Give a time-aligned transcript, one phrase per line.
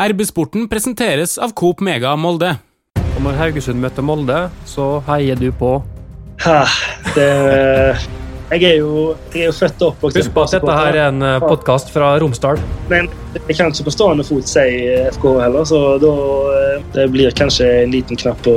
[0.00, 2.54] RB-sporten presenteres av Coop Mega Molde.
[2.96, 5.74] Og når Haugesund møter Molde, så heier du på
[6.40, 6.62] Ha,
[7.12, 7.26] det,
[8.48, 11.10] jeg, er jo, jeg er jo født og oppvokst Husk på at dette her er
[11.10, 12.56] en podkast fra Romsdal.
[12.88, 14.64] Men jeg kan ikke på stående fot si
[15.18, 16.16] FK heller, så da
[16.56, 18.56] eh, det blir kanskje en liten knapp på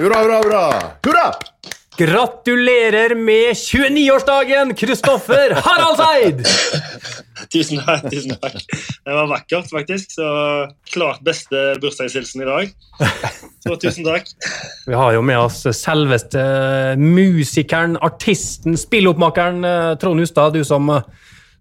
[0.00, 1.32] 유라 유라 유라 유라
[2.00, 6.38] Gratulerer med 29-årsdagen, Kristoffer Haraldseid!
[7.52, 8.06] Tusen takk.
[8.08, 8.56] tusen takk.
[9.04, 10.14] Det var vakkert, faktisk.
[10.14, 10.28] Så
[10.94, 12.72] klart beste bursdagshilsen i dag.
[13.66, 14.32] Så tusen takk.
[14.88, 16.40] Vi har jo med oss selveste
[16.96, 20.56] musikeren, artisten, spilloppmakeren eh, Trond Hustad.
[20.56, 21.04] Du som eh,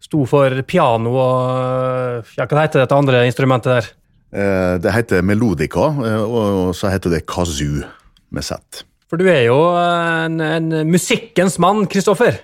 [0.07, 3.91] sto for piano og ja, Hva heter dette andre instrumentet der?
[4.31, 7.83] Eh, Det heter melodica, eh, og så heter det kazoo
[8.31, 8.85] med Z.
[9.09, 12.37] For du er jo en, en musikkens mann, Kristoffer.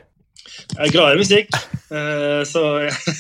[0.76, 1.54] Jeg er glad i musikk,
[1.94, 2.64] eh, så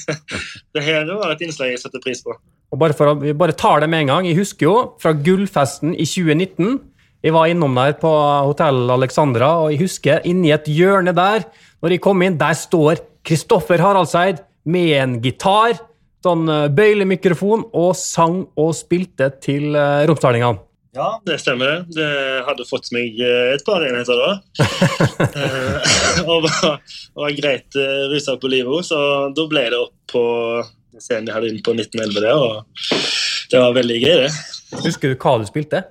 [0.73, 2.33] det her var et innslag jeg setter pris på.
[2.73, 4.27] Og bare for å, Vi bare tar det med en gang.
[4.29, 6.79] Jeg husker jo fra gullfesten i 2019.
[7.25, 8.09] Jeg var innom der på
[8.49, 11.45] Hotell Alexandra, og jeg husker inni et hjørne der,
[11.81, 15.77] når jeg kom inn, der står Kristoffer Haraldseid med en gitar,
[16.25, 20.64] sånn eh, bøylemikrofon, og sang og spilte til eh, romsdalingene.
[20.95, 21.81] Ja, det stemmer.
[21.91, 22.07] det.
[22.47, 24.29] Hadde fått meg eh, et par enheter da.
[25.35, 26.77] Eh, og var,
[27.17, 28.97] var greit uh, rusa på livet, så
[29.35, 30.21] da ble det opp på
[31.01, 34.29] scenen jeg hadde inn på 1911 der, og det var veldig gøy, det.
[34.85, 35.81] Husker du hva du spilte?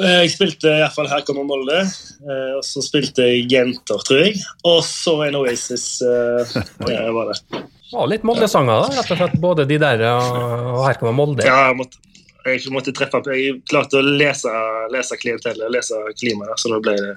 [0.00, 4.40] Eh, Jeg spilte iallfall Her kommer Molde, eh, og så spilte jeg Jenter, tror jeg.
[4.68, 5.86] Og så en Oasis.
[6.00, 6.56] eh,
[6.88, 7.38] Det var det.
[7.52, 9.36] Det var litt Molde-sanger, da, rett og slett.
[9.42, 11.44] Både de der og Her kommer Molde.
[11.44, 12.00] Ja, jeg måtte,
[12.48, 13.28] jeg måtte treffe opp.
[13.32, 14.52] Jeg klarte å lese,
[14.92, 17.12] lese klientellet, lese klimaet, så da ble det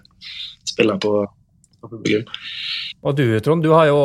[0.65, 1.13] spiller på,
[1.81, 2.27] på publikum.
[3.05, 4.01] Og du, Trond, du har jo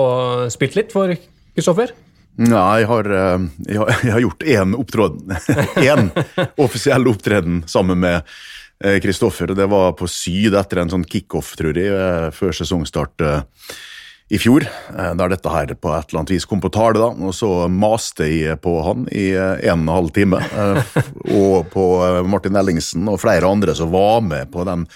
[0.53, 1.13] spilt litt for
[1.57, 1.93] Kristoffer?
[2.41, 5.37] Nei, jeg har, eh, jeg har, jeg har gjort én opptreden.
[5.91, 6.11] Én
[6.61, 8.23] offisiell opptreden sammen med
[8.85, 9.53] eh, Kristoffer.
[9.57, 13.27] Det var på Syd etter en sånn kickoff, tror jeg, eh, før sesongstart
[14.31, 14.63] i fjor.
[14.63, 17.09] eh, Der dette her på et eller annet vis kom på tale, da.
[17.27, 20.39] Og så maste jeg på han i eh, en og en halv time.
[20.39, 21.01] eh,
[21.35, 21.87] Og på
[22.31, 24.87] Martin Ellingsen og flere andre som var med på den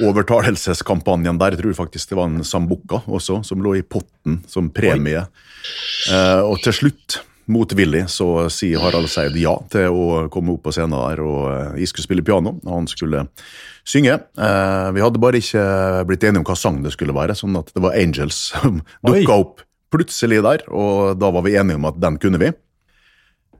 [0.00, 1.52] overtalelseskampanjen der.
[1.52, 5.26] Jeg tror faktisk det var en Sambuca også, som lå i potten som premie.
[6.48, 7.18] Og til slutt,
[7.50, 11.22] motvillig, så sier Harald Seid ja til å komme opp på scenen der.
[11.24, 13.24] Og eh, jeg skulle spille piano, og han skulle
[13.88, 14.18] synge.
[14.18, 15.64] Eh, vi hadde bare ikke
[16.08, 19.38] blitt enige om hva sang det skulle være, sånn at det var Angels som dukka
[19.44, 22.52] opp plutselig der, og da var vi enige om at den kunne vi.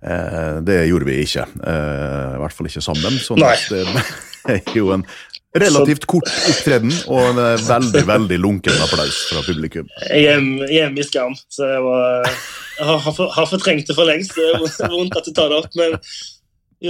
[0.01, 3.19] Eh, det gjorde vi ikke, eh, i hvert fall ikke sammen.
[3.21, 3.85] Sånn at det
[4.55, 5.05] er jo en
[5.59, 9.89] relativt kort opptreden og en eh, veldig, veldig lunken applaus fra publikum.
[10.07, 10.39] Er
[10.71, 12.29] hjemme i skam, så jeg, var,
[12.79, 14.37] jeg har, har, for, har fortrengt det for lengst.
[14.37, 15.99] Det er vondt at du tar det opp, men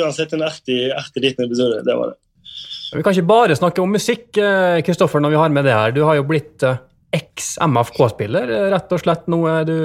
[0.01, 1.81] uansett en artig, artig liten episode.
[1.87, 2.21] Det var det.
[2.91, 5.97] Vi kan ikke bare snakke om musikk, eh, Kristoffer, når vi har med det her.
[5.97, 6.81] Du har jo blitt eh,
[7.17, 9.25] eks-MFK-spiller, rett og slett.
[9.31, 9.77] Nå er du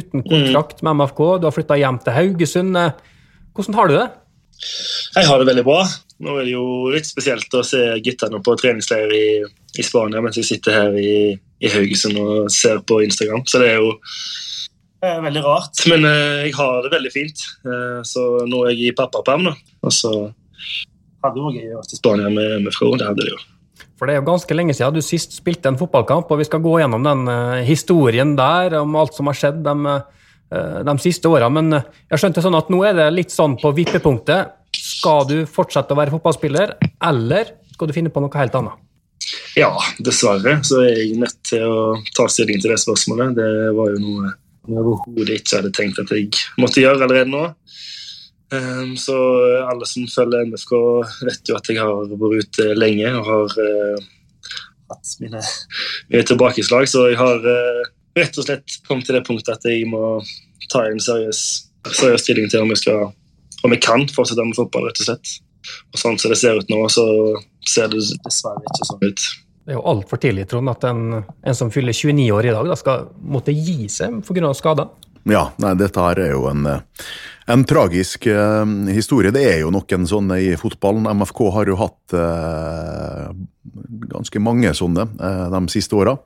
[0.00, 1.22] uten kontrakt med MFK.
[1.38, 2.80] Du har flytta hjem til Haugesund.
[3.56, 4.06] Hvordan har du det?
[5.16, 5.82] Jeg har det veldig bra.
[6.24, 9.26] Nå er det jo litt spesielt å se guttene på treningsleir i,
[9.76, 13.44] i Spania mens jeg sitter her i, i Haugesund og ser på Instagram.
[13.48, 13.94] Så det er jo
[14.96, 15.82] det er veldig rart.
[15.92, 17.42] Men eh, jeg har det veldig fint.
[17.68, 19.52] Eh, så nå er jeg i pappaperm, da.
[19.86, 22.94] Og så hadde det vært gøy å være til Spania med, med Fro.
[22.96, 23.42] Det hadde det jo.
[23.96, 26.62] For det er jo ganske lenge siden du sist spilte en fotballkamp, og vi skal
[26.64, 30.15] gå gjennom den eh, historien der, om alt som har skjedd de, eh,
[30.86, 31.50] de siste åra.
[31.52, 34.54] Men eh, jeg skjønte sånn at nå er det litt sånn på vippepunktet.
[34.76, 36.76] Skal du fortsette å være fotballspiller,
[37.08, 38.82] eller skal du finne på noe helt annet?
[39.56, 39.72] Ja,
[40.04, 43.34] dessverre så er jeg nødt til å ta stilling til det spørsmålet.
[43.38, 44.34] Det var jo noe
[44.66, 47.44] jeg overhodet ikke hadde tenkt at jeg måtte gjøre allerede nå.
[48.54, 49.16] Ehm, Så
[49.66, 50.72] alle som følger MFK,
[51.26, 54.08] vet jo at jeg har vært ute lenge og har eh,
[54.90, 55.42] hatt mine,
[56.10, 56.88] mine tilbakeslag.
[56.90, 60.18] Så jeg har eh, rett og slett kom til det punktet at jeg må
[60.72, 61.40] ta en seriøs,
[61.86, 63.10] seriøs stilling til om jeg, skal,
[63.62, 65.34] om jeg kan fortsette med fotball, rett og slett.
[65.92, 67.04] Og sånn som det ser ut nå, så
[67.66, 69.26] ser det dessverre ikke sånn ut.
[69.66, 72.68] Det er jo altfor tidlig, Trond, at en, en som fyller 29 år i dag,
[72.70, 74.52] da skal måtte gi seg pga.
[74.54, 74.92] skader.
[75.26, 76.68] Ja, nei, dette her er jo en,
[77.50, 78.62] en tragisk eh,
[78.94, 79.34] historie.
[79.34, 81.08] Det er jo noen sånne i fotballen.
[81.18, 83.32] MFK har jo hatt eh,
[84.10, 85.06] ganske mange sånne
[85.52, 86.16] de siste åra,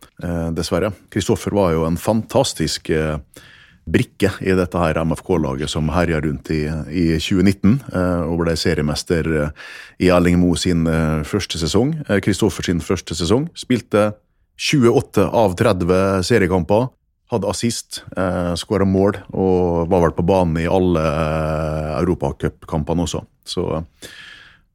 [0.54, 0.92] dessverre.
[1.12, 2.90] Kristoffer var jo en fantastisk
[3.90, 7.78] brikke i dette her MFK-laget som herja rundt i, i 2019
[8.28, 9.31] og ble seriemester
[9.98, 10.84] i Erling Mo sin
[11.26, 11.96] første sesong.
[12.22, 13.48] Kristoffer sin første sesong.
[13.58, 14.10] Spilte
[14.60, 16.90] 28 av 30 seriekamper.
[17.31, 23.22] Hadde assist, eh, skåra mål og var vel på banen i alle eh, europacupkampene også.
[23.46, 24.08] Så eh,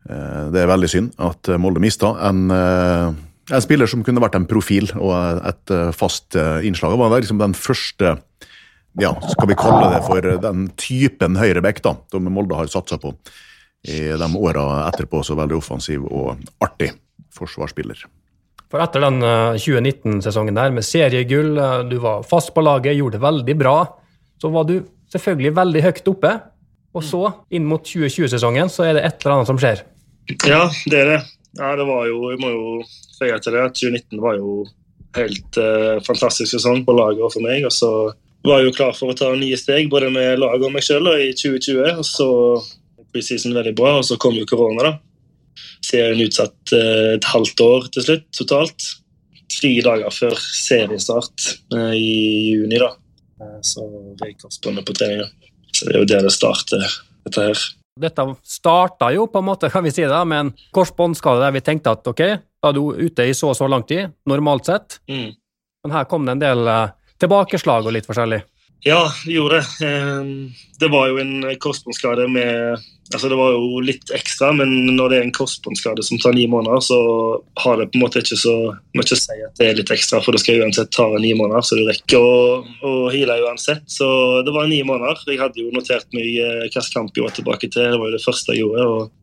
[0.05, 3.07] det er veldig synd at Molde mista en, eh,
[3.49, 6.93] en, spiller som kunne vært en profil og et eh, fast eh, innslag.
[6.93, 8.17] Det var liksom den første
[9.01, 13.11] ja, skal vi kalle det for den typen høyreback da, som Molde har satsa på
[13.85, 15.19] i de åra etterpå.
[15.25, 16.93] Så veldig offensiv og artig
[17.35, 18.05] forsvarsspiller.
[18.71, 23.25] For etter den 2019-sesongen der med seriegull, eh, du var fast på laget, gjorde det
[23.25, 23.77] veldig bra,
[24.41, 24.79] så var du
[25.13, 26.33] selvfølgelig veldig høyt oppe.
[26.95, 27.21] Og så,
[27.51, 29.83] inn mot 2020-sesongen, så er det et eller annet som skjer.
[30.33, 31.21] Ja, det er det.
[31.55, 32.69] Ja, det var jo, Jeg må jo
[33.19, 34.65] føye til det at 2019 var jo
[35.15, 37.63] helt eh, fantastisk sesong på laget og for meg.
[37.67, 37.91] Og så
[38.45, 41.07] var jeg jo klar for å ta nye steg, både med laget og meg sjøl
[41.15, 42.01] i 2020.
[42.01, 42.29] Og så
[43.15, 44.95] preseason veldig bra, og så kom jo korona, da
[45.85, 48.91] serien utsatt eh, et halvt år til slutt totalt.
[49.55, 52.13] Tre dager før seriestart eh, i
[52.55, 52.91] juni, da.
[53.41, 53.85] Eh, så
[54.21, 55.29] røyk korsbåndet på treninga.
[55.75, 56.85] Så det er jo der det starter,
[57.27, 57.65] dette her.
[57.95, 61.61] Dette starta jo på en måte, kan vi si det, med en korsbåndskade der vi
[61.63, 62.23] tenkte at ok,
[62.59, 64.97] da er du ute i så og så lang tid, normalt sett.
[65.07, 65.29] Mm.
[65.85, 66.71] Men her kom det en del
[67.23, 68.41] tilbakeslag og litt forskjellig.
[68.83, 69.85] Ja, det gjorde det.
[69.87, 72.83] Ehm, det var jo en korsbåndskade med
[73.13, 76.47] altså Det var jo litt ekstra, men når det er en korsbåndskade som tar ni
[76.49, 76.97] måneder, så
[77.61, 78.55] har det på en måte ikke så
[78.97, 81.61] mye å si at det er litt ekstra, for det skal uansett ta ni måneder,
[81.61, 83.85] så du rekker å, å uansett.
[83.85, 84.07] Så
[84.45, 85.21] det var ni måneder.
[85.29, 87.93] Jeg hadde jo notert meg eh, hvilken kamp jeg var tilbake til.
[87.93, 88.89] Det var jo det første jeg gjorde.
[88.89, 89.13] og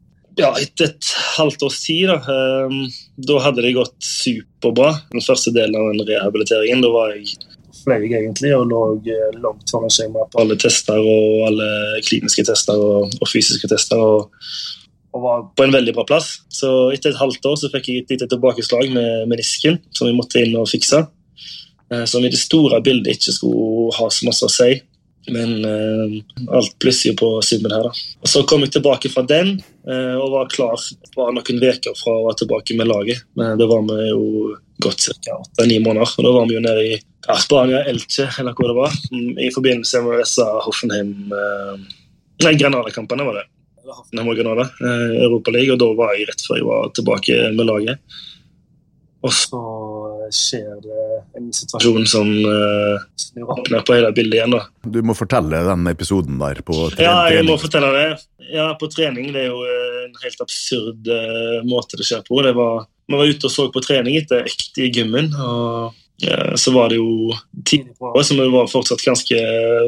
[0.41, 2.87] ja, etter et halvt års tid, da, um,
[3.21, 4.95] da hadde det gått superbra.
[5.13, 6.85] Den første delen av den rehabiliteringen.
[6.85, 7.35] Da var jeg
[7.83, 11.71] fløy egentlig og lå eh, langt foran skjemaet på alle tester og alle
[12.07, 14.01] kliniske tester og, og fysiske tester.
[14.01, 14.31] Og,
[15.13, 16.35] og, var på en veldig bra plass.
[16.53, 20.17] Så etter et halvt år så fikk jeg et lite tilbakeslag med menisken som vi
[20.17, 21.05] måtte inn og fikse.
[21.93, 24.73] Eh, som i det store bildet ikke skulle ha så masse å si.
[25.31, 26.17] Men eh,
[26.51, 27.87] alt plusser jo på summen her.
[27.87, 27.93] da.
[28.23, 30.75] Og Så kom jeg tilbake fra den eh, og var klar
[31.15, 33.23] bare noen uker fra å være tilbake med laget.
[33.39, 35.39] Men det var vi jo gått ca.
[35.39, 36.11] åtte-ni måneder.
[36.19, 38.99] og Da var vi jo nede i ja, Spania, Elche, eller hvor det var,
[39.39, 41.91] i forbindelse med disse Hoffenheim eh,
[42.43, 43.47] Nei, Granada-kampene var det.
[43.87, 47.69] Hoffenheim og Granada, Europa Europaliga, og da var jeg rett før jeg var tilbake med
[47.69, 48.17] laget.
[49.23, 49.61] Og så
[50.31, 51.07] skjer det
[51.39, 54.55] en situasjon som uh, snur opp ned på hele bildet igjen.
[54.57, 54.63] da.
[54.85, 57.07] Du må fortelle den episoden der på trening.
[57.07, 58.07] Ja, jeg må fortelle det.
[58.53, 59.33] Ja, på trening.
[59.35, 59.63] Det er jo
[60.05, 62.43] en helt absurd uh, måte det skjer på.
[62.45, 65.33] Det var, vi var ute og så på trening etter økt i gymmen.
[65.35, 67.33] og ja, så var det jo
[67.67, 69.39] tidlig på året, så vi var fortsatt ganske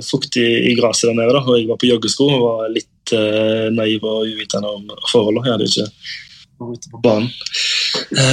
[0.02, 1.36] fuktig i gresset der nede.
[1.36, 5.46] da, og Jeg var på joggesko og var litt uh, naiv og uvitende om forholdene.
[5.46, 5.88] Jeg hadde ikke
[6.64, 7.30] vært ute på banen.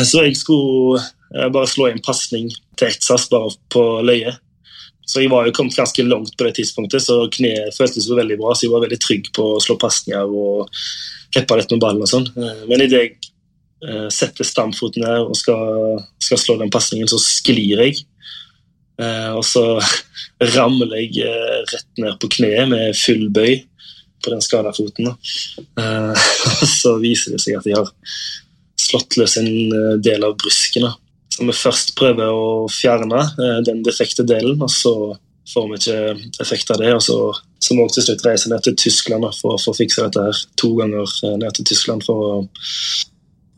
[0.07, 1.01] Så jeg skulle
[1.31, 4.33] bare slå inn pasning til Etsas bare på løye.
[5.11, 8.37] Så jeg var jo kommet ganske langt på det tidspunktet, så kneet føltes jo veldig
[8.39, 8.53] bra.
[8.55, 10.69] Så jeg var veldig trygg på å slå pasninger og
[11.35, 12.29] heppe litt med ballen og sånn.
[12.31, 13.11] Eh, men idet jeg
[13.87, 18.05] eh, setter stamfoten ned og skal, skal slå den pasningen, så sklir jeg.
[19.01, 19.65] Eh, og så
[20.55, 21.27] ramler jeg
[21.73, 23.59] rett ned på kneet med full bøy
[24.21, 25.07] på den skada foten.
[25.81, 27.87] Og så viser det seg at jeg har
[28.77, 29.49] slått løs en
[30.05, 30.85] del av brysken.
[31.31, 34.61] Som vi først prøver å fjerne, eh, den defekte delen.
[34.61, 35.15] og så
[35.53, 36.93] får vi ikke effekt av det.
[36.93, 37.17] og Så,
[37.59, 40.43] så må vi til slutt reise ned til Tyskland for, for å fikse dette her.
[40.61, 42.35] To ganger eh, ned til Tyskland for å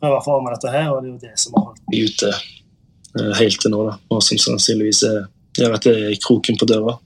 [0.00, 0.92] prøve å med dette her.
[0.92, 3.98] og Det er jo det som har holdt meg ute eh, helt til nå, da,
[4.10, 5.04] og som sannsynligvis
[5.58, 6.98] gjør at det er kroken på døra.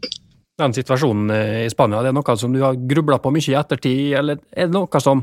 [0.59, 1.31] Den situasjonen
[1.63, 4.67] i Spania, det er noe som du har grubla på mye i ettertid, eller er
[4.67, 5.21] det noe som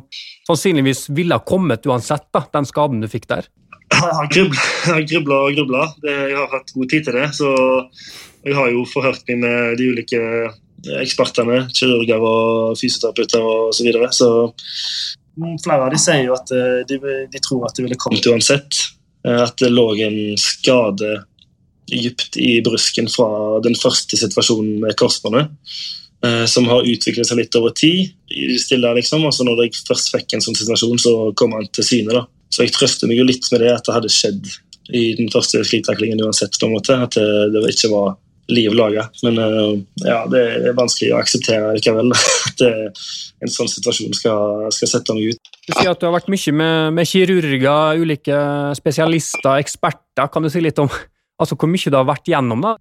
[0.47, 3.49] sannsynligvis ville ha kommet uansett, da, den skaden du fikk der?
[3.93, 5.87] Jeg har grubla og grubla.
[6.03, 7.29] Jeg har hatt god tid til det.
[7.37, 7.49] Så
[8.45, 10.21] jeg har jo forhørt meg med de ulike
[11.01, 13.77] ekspertene, kirurger og fysioterapeuter osv.
[13.77, 14.09] Så, videre.
[14.13, 14.29] så
[15.39, 16.99] mm, flere av de sier jo at eh, de,
[17.31, 18.81] de, tror at det ville kommet uansett.
[19.25, 21.15] Eh, at det lå en skade
[21.89, 25.53] dypt i brusken fra den første situasjonen med korsbåndet.
[26.25, 28.13] Eh, som har utviklet seg litt over tid.
[28.61, 31.83] stille liksom, og så Når jeg først fikk en sånn situasjon, så kom han til
[31.83, 32.13] syne.
[32.13, 32.25] da.
[32.55, 34.45] Så jeg trøster meg jo litt med det at det hadde skjedd
[34.95, 36.55] i den første skitaklingen uansett.
[36.59, 38.13] på en måte, At det, det ikke var
[38.47, 39.07] liv laga.
[39.25, 39.73] Men uh,
[40.05, 42.13] ja, det er vanskelig å akseptere likevel
[42.49, 45.51] at en sånn situasjon skal, skal, sette meg ut.
[45.65, 48.37] Du sier at du har vært mye med, med kirurger, ulike
[48.77, 50.29] spesialister, eksperter.
[50.31, 52.61] Kan du si litt om altså, hvor mye du har vært gjennom?
[52.63, 52.77] da?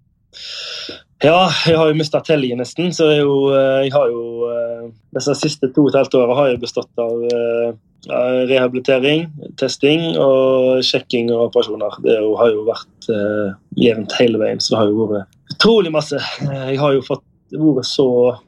[1.23, 2.93] Ja, jeg har jo mista tellingen nesten.
[2.93, 4.23] Så jeg, jo, jeg har jo
[5.15, 7.21] Disse siste to og et halvt åra har jeg bestått av
[8.05, 9.25] rehabilitering,
[9.57, 11.95] testing og sjekking og operasjoner.
[12.05, 16.19] Det har jo vært eh, jevnt hele veien, så det har jo vært utrolig masse.
[16.45, 17.25] Eh, jeg har jo fått,
[17.55, 18.07] vært så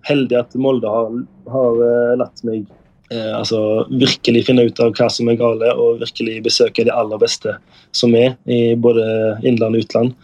[0.09, 1.13] heldig at Molde har,
[1.53, 2.65] har eh, latt meg
[3.13, 7.21] eh, altså, virkelig finne ut av hva som er gale, og virkelig besøke de aller
[7.21, 7.57] beste
[7.95, 9.05] som er i både
[9.47, 10.17] innland og utland.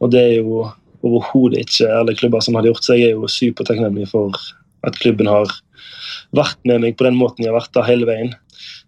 [0.00, 0.68] Og det er jo
[1.06, 4.36] overhodet ikke alle klubber som hadde gjort, så jeg er jo supertakknemlig for
[4.86, 5.48] at klubben har
[6.36, 8.34] vært med meg på den måten jeg har vært da hele veien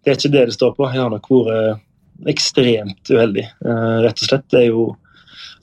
[0.03, 0.89] det er ikke det det står på.
[0.91, 4.49] Jeg har nok vært ekstremt uheldig, eh, rett og slett.
[4.51, 4.93] Det er jo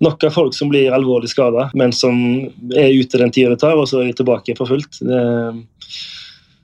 [0.03, 2.15] nok av folk som blir alvorlig skada, men som
[2.75, 5.01] er ute den tida det tar, og så er de tilbake for fullt.
[5.03, 5.21] Det,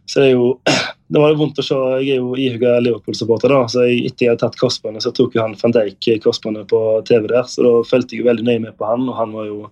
[0.06, 0.50] så det er jo
[1.14, 1.78] det var vondt å se.
[2.02, 3.52] Jeg er jo ihuga Liverpool-supporter.
[3.52, 6.82] da, så Etter jeg hadde tatt korsbåndet, så tok jo han van Dijk korsbåndet på
[7.08, 7.44] TV der.
[7.52, 9.66] Så da fulgte jeg veldig nøye med på han, og han var jo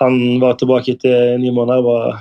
[0.00, 2.20] han var tilbake etter ni måneder var,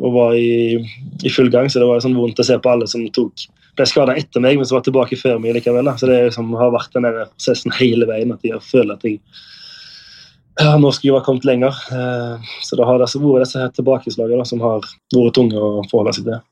[0.00, 0.78] og var i,
[1.22, 1.68] i, full gang.
[1.70, 4.58] Så det var sånn vondt å se på alle som tok ble skada etter meg,
[4.58, 5.86] men som var tilbake før meg likevel.
[5.86, 5.96] Da.
[5.98, 9.20] Så det liksom, har vært den prosessen hele veien, at jeg føler at jeg
[10.60, 11.78] ja, nå skulle jeg ha kommet lenger.
[11.90, 16.28] Eh, så det har altså vært disse tilbakeslagene som har vært tunge å forholde seg
[16.28, 16.42] til.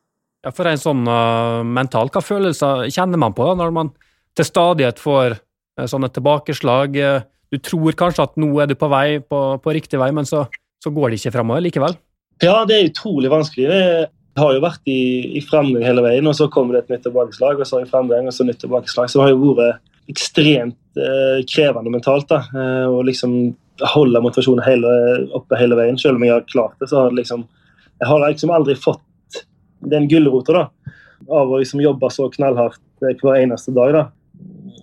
[0.43, 3.93] Ja, For en sånn uh, mental, hva følelser kjenner man på da, når man
[4.35, 6.99] til stadighet får uh, sånne tilbakeslag?
[6.99, 10.27] Uh, du tror kanskje at nå er du på vei, på, på riktig vei, men
[10.27, 10.49] så,
[10.83, 11.95] så går det ikke fremover likevel?
[12.43, 13.69] Ja, det er utrolig vanskelig.
[13.71, 14.11] Det er
[14.41, 15.01] har jo vært i,
[15.37, 18.29] i framgang hele veien, og så kommer det et nytt tilbakeslag, og så i framgang,
[18.29, 19.11] og så nytt tilbakeslag.
[19.11, 23.53] Så det har jo vært ekstremt eh, krevende mentalt da, eh, og liksom
[23.93, 24.93] holde motivasjonen hele,
[25.37, 25.99] oppe hele veien.
[26.01, 27.47] Selv om jeg har klart det, så har det liksom
[28.03, 29.43] Jeg har liksom aldri fått
[29.93, 30.65] den gulrota
[31.31, 33.93] av å liksom jobbe så knallhardt eh, hver eneste dag.
[33.95, 34.05] da.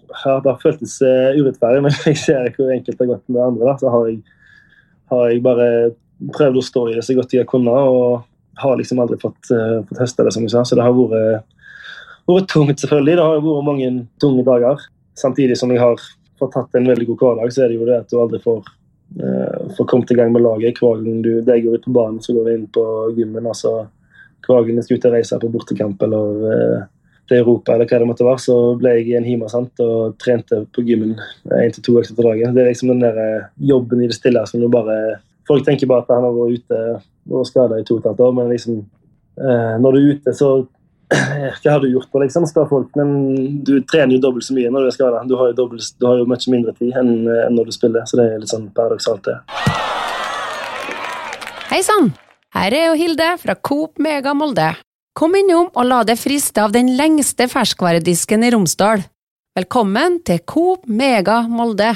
[0.10, 3.66] Det har føltes urettferdig, men jeg ser hvor enkelt det har gått med andre.
[3.66, 4.22] da, Så har jeg,
[5.12, 5.70] har jeg bare
[6.38, 7.76] prøvd å stå i det så godt jeg har kunnet.
[7.76, 8.29] og
[8.62, 10.64] har liksom aldri fått, uh, fått høste det, som jeg sa.
[10.68, 11.46] Så det har vært,
[12.30, 13.18] vært tungt, selvfølgelig.
[13.20, 14.84] Det har vært mange tunge dager.
[15.20, 16.02] Samtidig som jeg har
[16.40, 18.70] fått tatt en veldig god hverdag, så er det jo det at du aldri får,
[19.22, 20.80] uh, får kommet i gang med laget.
[20.82, 22.86] Hver du deg går ut på banen, så går du inn på
[23.18, 23.50] gymmen.
[23.50, 23.76] altså
[24.48, 26.88] Hver gang jeg skal ut og reise på bortekamp eller uh,
[27.30, 30.16] til Europa, eller hva det måtte være, så ble jeg i en hima sant, og
[30.22, 31.14] trente på gymmen
[31.60, 32.56] én til to økter på dagen.
[32.56, 35.20] Det er liksom den der jobben i det stille som du bare
[35.50, 36.80] Folk tenker bare at han har vært ute
[37.34, 40.34] og skada i to og et halvt år, men liksom eh, Når du er ute,
[40.38, 40.50] så
[41.10, 42.92] Hva har du gjort på, liksom, skal folk.
[43.00, 45.24] Men du trener jo dobbelt så mye når du er skada.
[45.26, 48.20] Du, har jo du har jo mye mindre tid enn, enn når du spiller, så
[48.20, 49.40] det er litt sånn paradoksalt, det.
[51.70, 52.14] Hei sann!
[52.54, 54.72] Her er jo Hilde fra Coop Mega Molde.
[55.18, 59.04] Kom innom og la deg friste av den lengste ferskvaredisken i Romsdal.
[59.58, 61.96] Velkommen til Coop Mega Molde.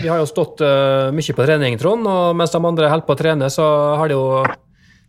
[0.00, 3.16] Vi har jo stått uh, mye på trening, Trond, og mens de andre holder på
[3.16, 3.66] å trene, så
[4.00, 4.44] har det jo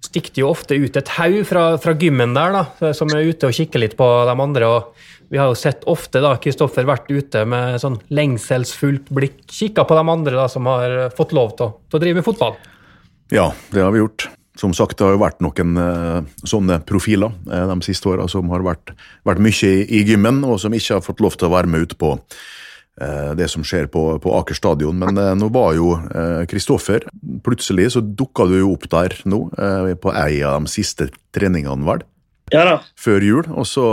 [0.02, 3.56] stikket jo ofte ut et haug fra, fra, gymmen der, da, som er ute og
[3.56, 4.68] kikker litt på de andre.
[4.68, 9.86] og Vi har jo sett ofte da, Kristoffer vært ute med sånn lengselsfullt blikk, kikka
[9.88, 12.58] på de andre da, som har fått lov til til å drive med fotball.
[13.32, 14.28] Ja, det har vi gjort.
[14.60, 18.50] Som sagt, det har jo vært noen eh, sånne profiler eh, de siste åra som
[18.52, 18.92] har vært,
[19.26, 21.88] vært mye i, i, gymmen, og som ikke har fått lov til å være med
[21.88, 22.61] ute på Eh,
[23.38, 25.00] det som skjer på, på Aker stadion.
[25.02, 25.96] Men eh, nå var jo
[26.50, 29.44] Kristoffer eh, Plutselig så dukka du jo opp der nå,
[30.02, 32.04] på ei av de siste treningene, vel?
[32.54, 32.76] Ja da.
[33.00, 33.48] Før jul.
[33.50, 33.86] Og så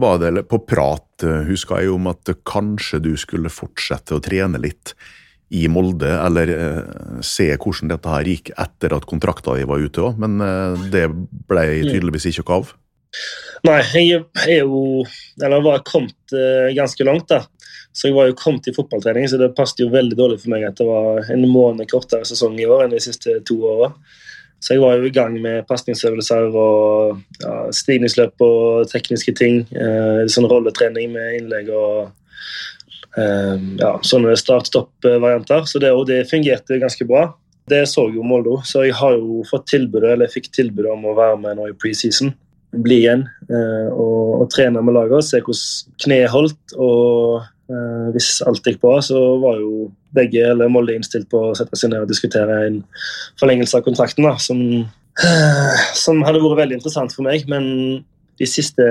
[0.00, 4.96] var det på prat, huska jeg, om at kanskje du skulle fortsette å trene litt
[5.52, 6.50] i Molde, eller
[7.22, 10.40] se hvordan dette her gikk etter at kontrakta di var ute òg, men
[10.90, 11.04] det
[11.50, 12.72] ble tydeligvis ikke noe av?
[13.68, 15.04] Nei, jeg er jo
[15.36, 16.32] Eller var kommet
[16.74, 17.44] ganske langt, da.
[17.92, 20.64] Så jeg var jo kommet i fotballtrening, så det passet jo veldig dårlig for meg
[20.64, 23.92] at det var en måned kortere sesong i år enn de siste to åra.
[24.62, 29.64] Så jeg var jo i gang med pasningsøvelser og ja, stigningsløp og tekniske ting.
[29.74, 32.12] Eh, sånn rolletrening med innlegg og
[33.18, 35.66] eh, ja, sånne start-stopp-varianter.
[35.66, 37.26] Så det, det fungerte ganske bra.
[37.70, 41.10] Det så jo Molde så jeg har jo fått tilbudet, eller jeg fikk tilbudet om
[41.10, 42.30] å være med nå i preseason.
[42.72, 46.78] Bli igjen eh, og, og, trene med laget, se hvordan kneet holdt.
[46.78, 47.42] og
[48.14, 51.92] hvis alt gikk bra, så var jo begge eller Molde innstilt på å sette seg
[51.92, 52.80] ned og diskutere en
[53.40, 54.60] forlengelse av kontrakten, da, som,
[55.24, 57.46] eh, som hadde vært veldig interessant for meg.
[57.48, 58.04] Men
[58.40, 58.86] de siste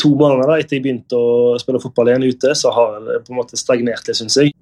[0.00, 3.34] to månedene da, etter jeg begynte å spille fotball igjen ute, så har det på
[3.34, 4.54] en måte stagnert litt, syns jeg.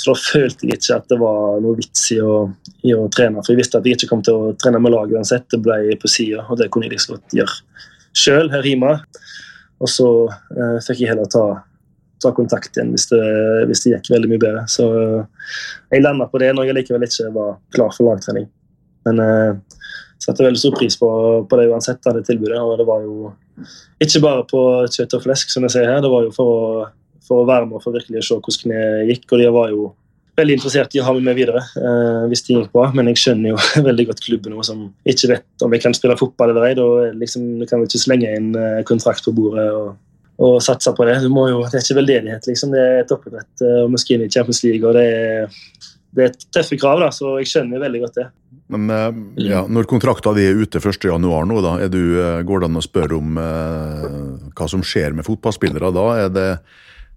[0.00, 2.46] Så da følte jeg ikke at det var noe vits i å,
[2.88, 3.42] i å trene.
[3.42, 5.44] For jeg visste at jeg ikke kom til å trene med laget uansett.
[5.52, 7.58] Det ble på sida, og det kunne jeg liksom godt gjøre
[8.16, 8.96] sjøl her hjemme.
[9.82, 11.44] Og så eh, fikk jeg heller ta,
[12.22, 13.20] ta kontakt igjen hvis det,
[13.68, 14.64] hvis det, gikk veldig mye bedre.
[14.70, 15.52] Så eh,
[15.92, 18.48] jeg landa på det når jeg likevel ikke var klar for lagtrening.
[19.08, 19.84] Men eh,
[20.22, 21.12] satte veldig stor pris på,
[21.50, 22.62] på det uansett, det tilbudet.
[22.62, 23.34] Og det var jo
[24.02, 26.02] ikke bare på kjøtt og flesk, som jeg ser her.
[26.04, 26.66] Det var jo for å
[27.26, 29.26] for å være med og for virkelig å se hvordan kneet gikk.
[29.30, 29.90] Og de var jo
[30.40, 32.88] veldig interessert i å ha meg med videre eh, hvis det gikk bra.
[32.96, 36.18] Men jeg skjønner jo veldig godt klubben nå som ikke vet om jeg kan spille
[36.20, 36.78] fotball eller ei.
[36.78, 36.88] Da
[37.18, 39.94] liksom, kan vi ikke slenge inn eh, kontrakt på bordet og,
[40.42, 41.18] og satse på det.
[41.24, 42.74] Jo, det er ikke veldedighet, liksom.
[42.74, 44.88] Det er toppidrett eh, og vi skal inn i Champions League.
[44.88, 45.58] og det er,
[46.12, 48.28] det er tøffe krav, da, så jeg skjønner veldig godt det.
[48.72, 49.10] Men eh,
[49.48, 52.86] ja, Når kontrakta di er ute 1.1 nå, da, du, eh, går det an å
[52.86, 54.08] spørre om eh,
[54.52, 56.08] hva som skjer med fotballspillere da?
[56.24, 56.48] Er det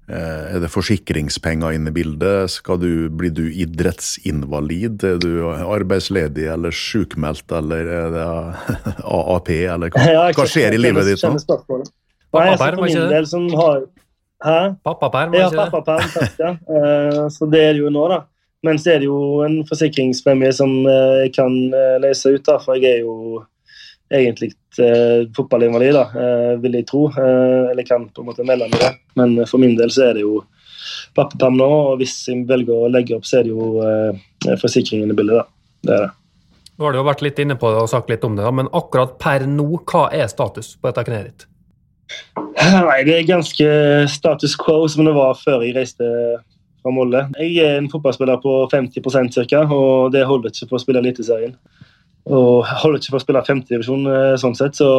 [0.05, 2.60] Eh, er det forsikringspenger inne i bildet?
[2.82, 5.01] Du, blir du idrettsinvalid?
[5.01, 8.25] Er du arbeidsledig eller sjukmeldt, eller er det
[9.01, 11.82] AAP, eller hva, hva skjer i livet ditt nå?
[12.36, 13.24] Pappaperm, var ikke det?
[13.32, 13.82] Som har,
[14.46, 14.60] hæ?
[14.86, 15.82] Pappaperm, var ikke det?
[15.89, 16.54] Ja, takk, ja.
[16.70, 18.24] Uh, så det er det jo nå, da.
[18.65, 21.54] Men så er det jo en forsikringspremie som eh, jeg kan
[22.01, 23.44] løse ut, da, for jeg er jo
[24.10, 26.25] egentlig eh, fotballinvalid, da,
[26.63, 27.04] vil jeg tro.
[27.13, 28.92] Eh, eller kan på en måte melde meg det.
[29.22, 30.39] Men for min del så er det jo
[31.15, 35.12] pappaperm nå, og hvis jeg velger å legge opp, så er det jo eh, forsikringen
[35.13, 35.42] i bildet.
[35.42, 35.46] da.
[35.86, 36.13] Det er det.
[36.75, 38.51] Nå har du jo vært litt inne på det og sagt litt om det, da,
[38.51, 41.46] men akkurat per nå, hva er status på dette kneet ditt?
[42.36, 43.70] Nei, Det er ganske
[44.12, 46.10] status quo som det var før jeg reiste
[46.86, 47.24] fra Molde.
[47.42, 51.56] Jeg er en fotballspiller på 50% ca., og det holder ikke for å spille Eliteserien.
[52.26, 54.90] Og holder ikke for å spille femtedivisjon, eh, sånn sett, så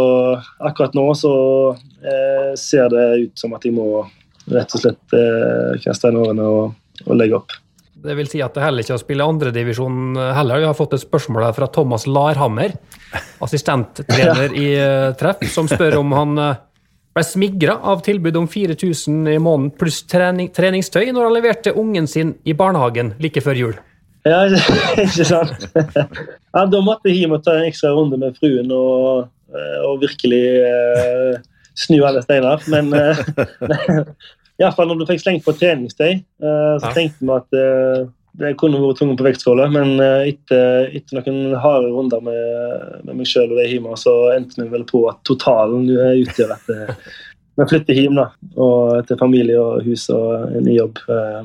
[0.63, 1.35] akkurat nå så
[1.75, 4.05] eh, ser det ut som at jeg må
[4.53, 7.57] rett og slett eh, kaste inn årene og, og, legge opp.
[8.07, 10.63] Det vil si at det heller ikke å spille andredivisjon eh, heller.
[10.63, 12.77] Vi har fått et spørsmål her fra Thomas Larhammer,
[13.47, 16.39] assistenttrener i uh, Treff, som spør om han
[17.17, 22.09] ble smigra av tilbud om 4000 i måneden pluss trening, treningstøy når han leverte ungen
[22.11, 23.77] sin i barnehagen like før jul.
[24.27, 24.43] Ja,
[25.07, 25.69] ikke sant?
[25.73, 30.02] Ja, da måtte jeg hjem og ta en ekstra runde med fruen og, eh, og
[30.02, 31.39] virkelig uh,
[31.79, 32.65] snu alle steiner.
[32.73, 34.13] Men uh,
[34.61, 38.81] iallfall når du fikk slengt på treningstøy, uh, så tenkte vi at uh, det kunne
[38.83, 39.69] vært tungt på vektskåla.
[39.75, 44.17] Men uh, etter, etter, noen harde runder med, med meg sjøl og det hjemme, så
[44.35, 46.71] endte vi vel på at totalen utgjør at
[47.57, 48.27] vi flytter hjem da,
[48.61, 50.99] og til familie og hus og ny jobb.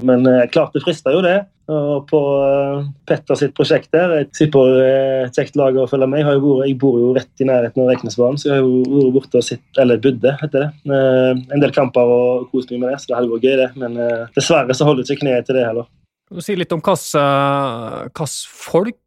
[0.03, 1.37] Men klart det frister jo det
[1.71, 4.13] og på eh, Petter sitt prosjekt der.
[4.21, 6.23] Et kjekt lag å følge med.
[6.23, 9.41] Jeg, jeg, bor jo rett i nærheten av Reknesbanen, så jeg har jo vært borte
[9.41, 10.69] og sett Eller bodde, heter det.
[10.97, 13.69] Eh, en del kamper og kost meg med det, så det hadde vært gøy, det.
[13.79, 15.89] Men eh, dessverre så holder ikke kneet til det heller.
[16.31, 18.97] Du sier litt om hvilke folk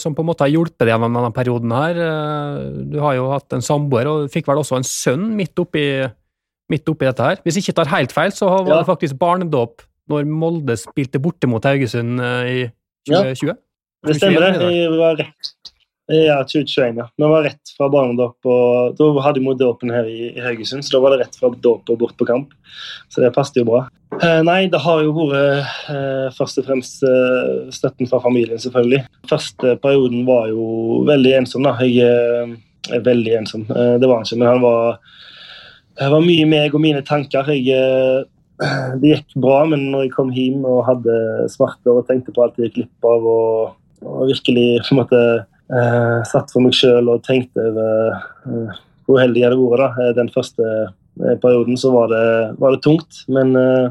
[0.00, 1.98] som på en måte har hjulpet deg gjennom denne perioden her.
[2.90, 5.84] Du har jo hatt en samboer, og fikk vel også en sønn midt oppi,
[6.72, 7.38] midt oppi dette her.
[7.44, 11.48] Hvis jeg ikke tar helt feil, så var det faktisk barnedåp når Molde spilte borte
[11.50, 12.64] mot Haugesund eh, i
[13.08, 13.52] 2020?
[13.52, 13.58] Ja,
[14.08, 14.72] det stemmer det.
[14.74, 15.52] Jeg var rett.
[16.10, 17.06] Ja, 2021, ja.
[17.14, 18.48] Vi var rett fra barnedåp.
[18.50, 21.52] og Da hadde vi dåpen her i, i, Haugesund, så da var det rett fra
[21.54, 22.54] dåp og bort på kamp.
[23.12, 23.84] Så det passet jo bra.
[24.20, 29.04] Eh, nei, det har jo vært eh, først og fremst eh, støtten fra familien, selvfølgelig.
[29.30, 31.72] Første perioden var jo veldig ensom, da.
[31.80, 32.04] Jeg
[32.90, 33.64] er veldig ensom.
[33.70, 34.98] Det var han ikke, men han var,
[36.00, 37.48] var mye meg og mine tanker.
[37.54, 38.26] Jeg
[39.00, 41.16] det gikk bra, men når jeg kom hjem og hadde
[41.52, 43.72] smerter og tenkte på alt jeg gikk glipp av, og,
[44.04, 49.22] og, virkelig på en måte eh, satt for meg sjøl og tenkte over eh, hvor
[49.22, 50.68] heldig jeg hadde vært den første
[51.40, 52.26] perioden, så var det,
[52.60, 53.24] var det tungt.
[53.32, 53.88] Men eh,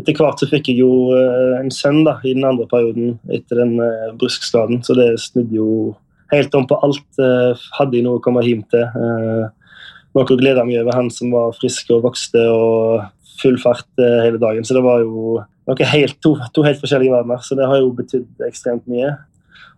[0.00, 3.60] etter hvert så fikk jeg jo eh, en sønn da, i den andre perioden etter
[3.60, 5.70] den eh, bruskskaden, så det snudde jo
[6.32, 7.18] helt om på alt.
[7.76, 8.86] hadde jeg noe å komme hjem til.
[10.16, 12.46] noe å glede meg over, han som var frisk og vokste.
[12.48, 13.02] og
[13.42, 14.64] full fart eh, hele dagen.
[14.64, 17.42] Så det var jo noe helt, to, to, helt forskjellige verdener.
[17.44, 19.14] Så det har jo betydd ekstremt mye.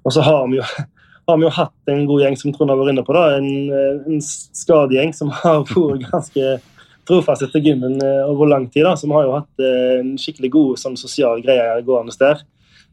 [0.05, 0.67] Og så har vi jo,
[1.31, 3.17] har vi jo hatt en god gjeng, som Trond har vært inne på.
[3.17, 6.55] da, En, eh, en skadegjeng som har vært ganske
[7.09, 8.85] trofaste til gymmen eh, over lang tid.
[8.87, 12.43] da, så Vi har jo hatt en skikkelig god sånn, sosial greie gående der.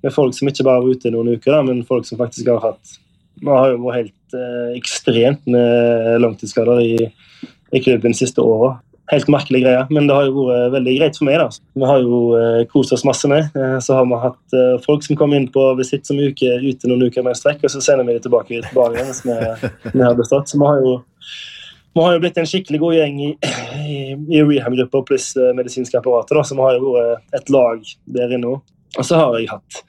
[0.02, 2.62] Med folk som ikke bare var ute noen uker, da, men folk som faktisk har
[2.64, 2.96] hatt
[3.42, 7.12] Vi har jo vært helt eh, ekstremt med langtidsskader i,
[7.72, 8.80] i klubben de siste åra
[9.12, 11.40] helt merkelig greie, men det har jo vært veldig greit for meg.
[11.42, 11.48] da.
[11.76, 13.50] Vi har jo eh, kost oss masse med.
[13.58, 16.90] Eh, så har vi hatt eh, folk som kom inn på visitt som uke, ute
[16.90, 19.40] noen uker med en strekk, og så sender vi dem tilbake til hvis vi,
[19.98, 20.52] vi har bestått.
[20.52, 20.96] Så vi har jo
[21.94, 23.32] vi har jo blitt en skikkelig god gjeng i,
[24.38, 26.38] i, rehab-gruppa pluss medisinske apparater.
[26.38, 28.74] da, Så vi har jo vært et lag der inne òg.
[29.00, 29.82] Og så har jeg hatt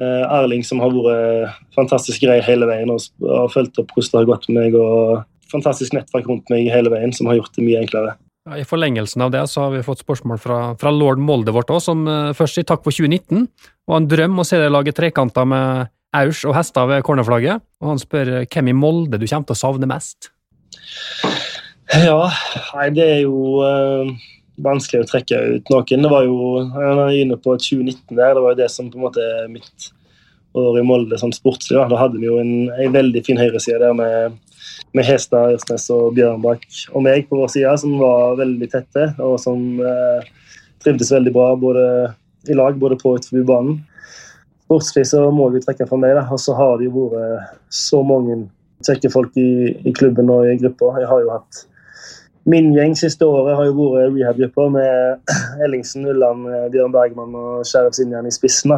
[0.00, 4.22] uh, Erling, som har vært fantastisk grei hele veien og har fulgt opp hvordan det
[4.22, 4.76] har gått med meg.
[4.76, 8.16] og Fantastisk nettverk rundt meg hele veien, som har gjort det mye enklere.
[8.54, 11.80] I forlengelsen av det så har vi fått spørsmål fra, fra lord Molde vårt òg,
[11.82, 13.48] som eh, først sier takk for 2019.
[13.90, 17.64] Og han drømmer å se deg lage trekanter med Aus og hester ved cornerflagget.
[17.82, 20.30] Og han spør eh, hvem i Molde du kommer til å savne mest.
[21.96, 22.30] Ja,
[22.74, 24.14] nei, det er jo eh,
[24.64, 26.06] vanskelig å trekke ut noen.
[26.06, 28.98] Det var jo, Jeg var inne på 2019 der, det var jo det som på
[28.98, 29.90] en måte er mitt
[30.56, 31.76] år i Molde sånn sportslig.
[31.78, 34.38] Da, da hadde vi jo en, en veldig fin høyreside der med,
[34.96, 39.38] med Hestad, Ørsnes og Bjørnbakk og meg på vår side, som var veldig tette, og
[39.42, 40.26] som eh,
[40.84, 41.84] trivdes veldig bra både
[42.50, 43.80] i lag, både på og utenfor banen.
[44.66, 46.26] Sportslig så må vi trekke fra meg, da.
[46.32, 48.46] og så har det jo vært så mange
[48.84, 50.96] kjekke folk i, i klubben og i gruppa.
[51.00, 51.64] Jeg har jo hatt
[52.46, 55.32] Min gjeng siste året har jo vært rehab-grupper med
[55.66, 58.76] Ellingsen, Ulland, eh, Bjørn Bergman og Sheriff Sinjan i spissen.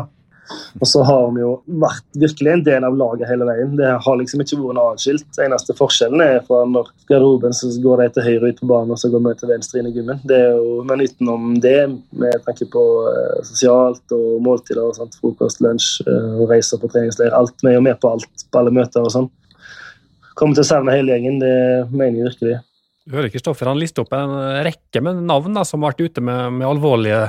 [0.80, 3.74] Og så har vi jo vært virkelig en del av laget hele veien.
[3.76, 5.40] Det har liksom ikke vært noe atskilt.
[5.44, 9.00] Eneste forskjellen er fra når garderoben så går de til høyre ut på banen, og
[9.00, 10.22] så går vi til venstre inn i gymmen.
[10.88, 11.78] Men utenom det,
[12.22, 16.90] med tanke på eh, sosialt og måltider, og sånt, frokost, lunsj eh, og reiser på
[16.92, 19.30] treningsleir, alt, vi er jo med på alt på alle møter og sånn.
[20.38, 21.55] Kommer til å savne hele gjengen, det
[21.90, 22.59] mener jeg virkelig.
[23.09, 24.35] Du hører Kristoffer han lister opp en
[24.66, 27.24] rekke med navn da, som har vært ute med, med alvorlige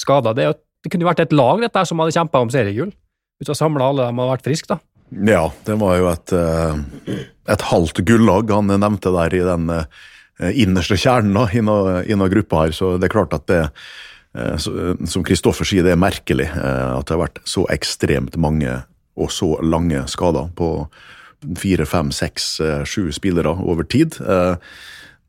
[0.00, 0.34] skader.
[0.34, 0.46] Det,
[0.82, 2.94] det kunne jo vært et lag dette her som hadde kjempa om seriegull.
[3.38, 4.80] Hvis du har samla alle de hadde vært friske, da.
[5.08, 7.18] Ja, det var jo et, eh,
[7.48, 12.74] et halvt gullag han nevnte der i den eh, innerste kjernen da, innen, gruppa her,
[12.76, 14.56] så det er klart at det eh,
[15.08, 18.82] Som Kristoffer sier, det er merkelig at det har vært så ekstremt mange
[19.18, 20.68] og så lange skader på
[21.58, 24.20] fire, fem, seks, eh, sju spillere over tid.
[24.20, 24.56] Eh,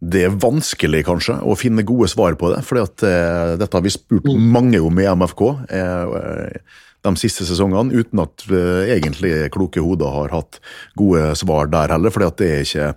[0.02, 4.24] Det er vanskelig kanskje å finne gode svar på det, for dette har vi spurt
[4.32, 5.42] mange om i MFK.
[5.70, 6.60] eh,
[7.04, 10.60] de siste sesongene, uten at eh, egentlig kloke hoder har hatt
[11.00, 12.12] gode svar der heller.
[12.12, 12.94] fordi at det er ikke eh,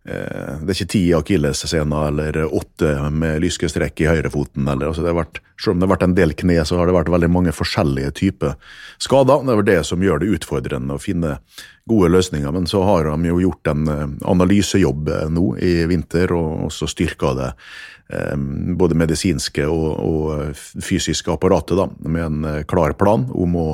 [0.00, 4.64] det er ikke ti akillesscener eller åtte med lyske strekk i høyrefoten.
[4.64, 6.88] Eller, altså det har vært, selv om det har vært en del kne, så har
[6.88, 8.56] det vært veldig mange forskjellige typer
[8.96, 9.44] skader.
[9.44, 11.36] Det er det som gjør det utfordrende å finne
[11.90, 12.52] gode løsninger.
[12.52, 16.88] Men så har de jo gjort en eh, analysejobb eh, nå i vinter, og også
[16.90, 17.50] styrka det
[18.14, 18.36] eh,
[18.80, 23.68] både medisinske og, og fysiske apparatet da, med en eh, klar plan om å,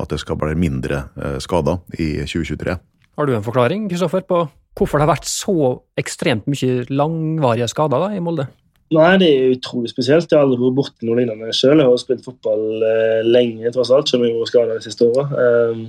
[0.00, 2.78] at det skal bli mindre eh, skader i 2023.
[3.18, 4.46] Har du en forklaring, Kristoffer, på
[4.78, 5.54] hvorfor det har vært så
[6.00, 8.48] ekstremt mye langvarige skader da, i Molde?
[8.92, 10.28] Nei, det er utrolig spesielt.
[10.28, 11.80] Jeg har aldri vært borti noe lignende sjøl.
[11.80, 14.84] Jeg har spilt fotball eh, lenge, tross alt, selv om jeg har vært skada de
[14.84, 15.24] siste åra.
[15.32, 15.84] Um,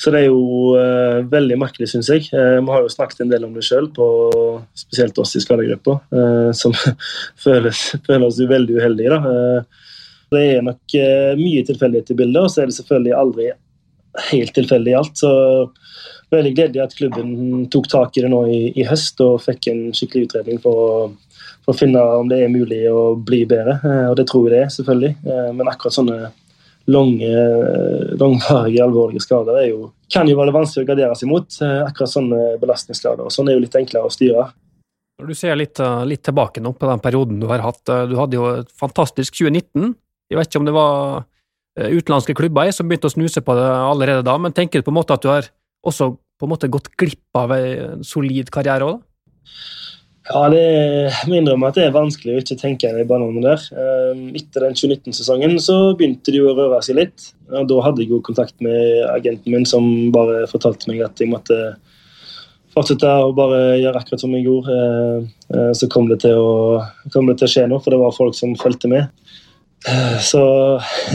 [0.00, 2.24] så det er jo eh, veldig merkelig, syns jeg.
[2.32, 3.90] Eh, vi har jo snakket en del om det sjøl,
[4.78, 5.98] spesielt oss i skadegruppa,
[6.56, 6.74] som
[7.44, 7.68] føler
[8.24, 9.20] oss veldig uheldige.
[10.34, 10.96] Det er nok
[11.38, 13.52] mye tilfeldighet i bildet, og så er det selvfølgelig aldri
[14.32, 15.20] helt tilfeldig i alt.
[15.20, 15.30] Så
[16.36, 19.82] veldig gledelig at klubben tok tak i det nå i, i høst og fikk en
[19.96, 20.94] skikkelig utredning for å,
[21.64, 23.78] for å finne om det er mulig å bli bedre.
[23.82, 25.12] Eh, Og det tror jeg det er, selvfølgelig.
[25.26, 26.18] Eh, Men akkurat sånne
[26.86, 27.30] lange,
[28.20, 31.46] langvarige, alvorlige skader er jo, kan jo være vanskelig å gardere seg mot.
[31.64, 33.24] Eh, Akkurat sånne belastningsskader.
[33.24, 34.48] og Sånn er jo litt enklere å styre.
[35.20, 38.06] Når du ser litt, eh, litt tilbake nå på den perioden du har hatt, eh,
[38.10, 39.94] du hadde jo et fantastisk 2019.
[40.30, 41.24] Jeg vet ikke om det var
[41.78, 44.92] eh, utenlandske klubber som begynte å snuse på det allerede da, men tenker du på
[44.92, 45.48] en måte at du har
[45.86, 49.10] også på en måte gått glipp av en solid karriere òg, da?
[50.24, 53.64] Ja, det må innrømme at det er vanskelig å ikke tenke i banene der.
[53.76, 57.26] Eh, Etter den 2019-sesongen så begynte jo å røre seg litt.
[57.50, 61.28] og Da hadde jeg jo kontakt med agenten min, som bare fortalte meg at jeg
[61.28, 61.58] måtte
[62.72, 64.78] fortsette å bare gjøre akkurat som jeg gjorde.
[64.80, 68.16] Eh, eh, Så kom det til å, det til å skje noe, for det var
[68.16, 69.12] folk som fulgte med.
[70.24, 70.40] Så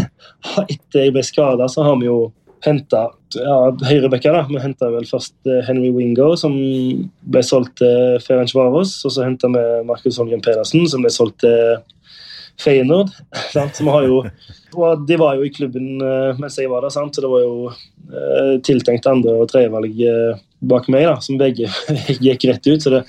[0.70, 2.28] etter jeg ble skada, så har vi jo
[2.66, 4.36] henta ja, høyrebacker.
[4.36, 4.46] da.
[4.50, 8.98] Vi henta vel først eh, Henry Wingo, som ble solgt til Ferencvaros.
[9.08, 11.80] Og så henta vi Markus Holmgren Pedersen, som ble solgt til
[12.60, 13.14] Feyenoord.
[13.54, 13.80] sant?
[13.80, 14.22] Så jo,
[15.08, 17.16] de var jo i klubben eh, mens jeg var der, sant?
[17.16, 21.70] så det var jo eh, tiltenkt andre- og tredjevalg eh, bak meg, da, som begge
[22.26, 22.84] gikk rett ut.
[22.84, 23.04] Så det,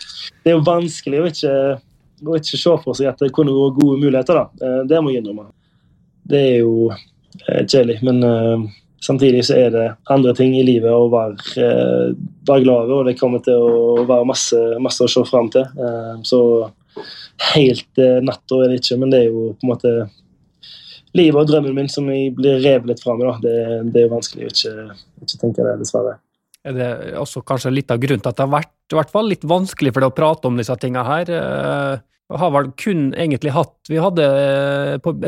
[0.45, 1.55] det er jo vanskelig å ikke,
[2.27, 4.45] å ikke se for seg at det kunne vært gode muligheter.
[4.45, 4.77] da.
[4.89, 5.51] Det må jeg innrømme.
[6.31, 8.23] Det er jo eh, kjedelig, men
[9.05, 12.13] samtidig så er det andre ting i livet å være, eh,
[12.49, 15.65] være glad over, og det kommer til å være masse, masse å se fram til.
[15.65, 16.41] Eh, så
[17.55, 19.95] helt eh, natta er det ikke, men det er jo på en måte
[21.17, 23.41] livet og drømmen min som jeg blir revet litt fra meg.
[23.43, 23.55] Det,
[23.91, 24.75] det er jo vanskelig å ikke,
[25.25, 26.19] ikke tenke det, dessverre.
[26.61, 29.31] Er det også kanskje litt av grunnen til at det har vært i hvert fall
[29.31, 31.31] litt vanskelig for deg å prate om disse tingene her?
[32.31, 34.27] Har vel kun egentlig hatt Vi hadde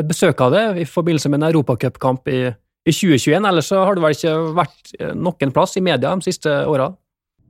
[0.06, 2.42] besøk av det i forbindelse med en europacupkamp i,
[2.82, 6.26] i 2021, ellers så har det vel ikke vært eh, noen plass i media de
[6.26, 6.90] siste åra?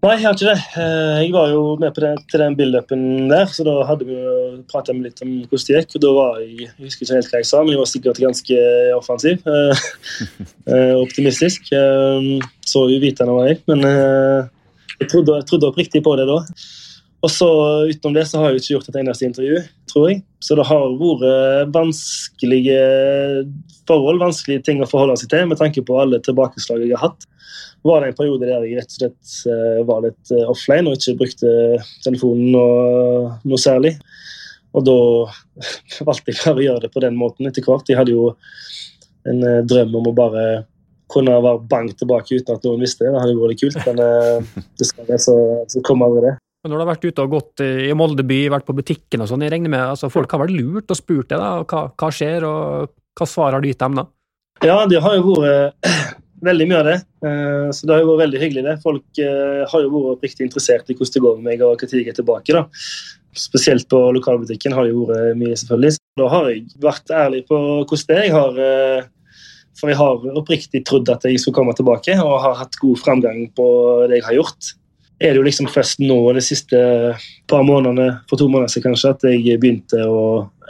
[0.03, 0.63] Nei, jeg har ikke det.
[0.83, 4.19] Eh, jeg var jo med på det, til den build-upen der, så da hadde vi
[4.69, 5.97] prata litt om hvordan det gikk.
[5.97, 8.23] og da var Jeg jeg husker ikke helt hva jeg sa, men jeg var sikkert
[8.25, 8.59] ganske
[8.99, 9.47] offensiv.
[11.05, 11.71] Optimistisk.
[12.67, 16.41] Så uvitende var jeg, men jeg trodde, jeg trodde oppriktig på det da.
[17.23, 17.49] Og så
[17.87, 19.59] Utenom det så har jeg ikke gjort et eneste intervju,
[19.91, 20.23] tror jeg.
[20.43, 22.81] Så det har vært vanskelige
[23.87, 27.29] forhold, vanskelige ting å forholde seg til med tanke på alle tilbakeslag jeg har hatt.
[27.87, 30.99] Var det en periode der jeg rett og slett eh, var litt eh, offline og
[30.99, 31.55] ikke brukte
[32.03, 33.97] telefonen noe, noe særlig.
[34.75, 34.99] Og da
[36.09, 37.91] valgte jeg bare å gjøre det på den måten etter hvert.
[37.91, 38.33] Jeg hadde jo
[39.31, 40.47] en eh, drøm om å bare
[41.13, 43.15] kunne være bank tilbake uten at noen visste det.
[43.15, 45.37] Det hadde vært kult, men dessverre så,
[45.71, 46.39] så kom aldri det.
[46.63, 49.27] Men når du har vært ute og gått i Molde by, vært på butikken og
[49.31, 52.11] sånn, jeg regner med altså folk har vært lurt og spurt deg da, hva, hva
[52.15, 54.05] skjer, og hva svar har du gitt dem da?
[54.63, 55.89] Ja, det har jo vært
[56.47, 56.99] veldig mye av det.
[57.27, 58.63] Eh, så det har jo vært veldig hyggelig.
[58.69, 58.75] det.
[58.85, 61.97] Folk eh, har jo vært oppriktig interessert i hvordan det går med meg og når
[61.99, 62.55] jeg er tilbake.
[62.55, 62.63] da.
[63.43, 65.99] Spesielt på lokalbutikken har det vært mye, selvfølgelig.
[66.21, 68.29] Da har jeg vært ærlig på hvordan det er.
[68.29, 69.11] Jeg har, eh,
[69.81, 73.49] for jeg har oppriktig trodd at jeg skulle komme tilbake, og har hatt god framgang
[73.57, 73.67] på
[74.07, 74.73] det jeg har gjort
[75.23, 76.79] er det jo liksom først nå de siste
[77.51, 80.23] par månedene, for to måneder siden kanskje, at jeg begynte å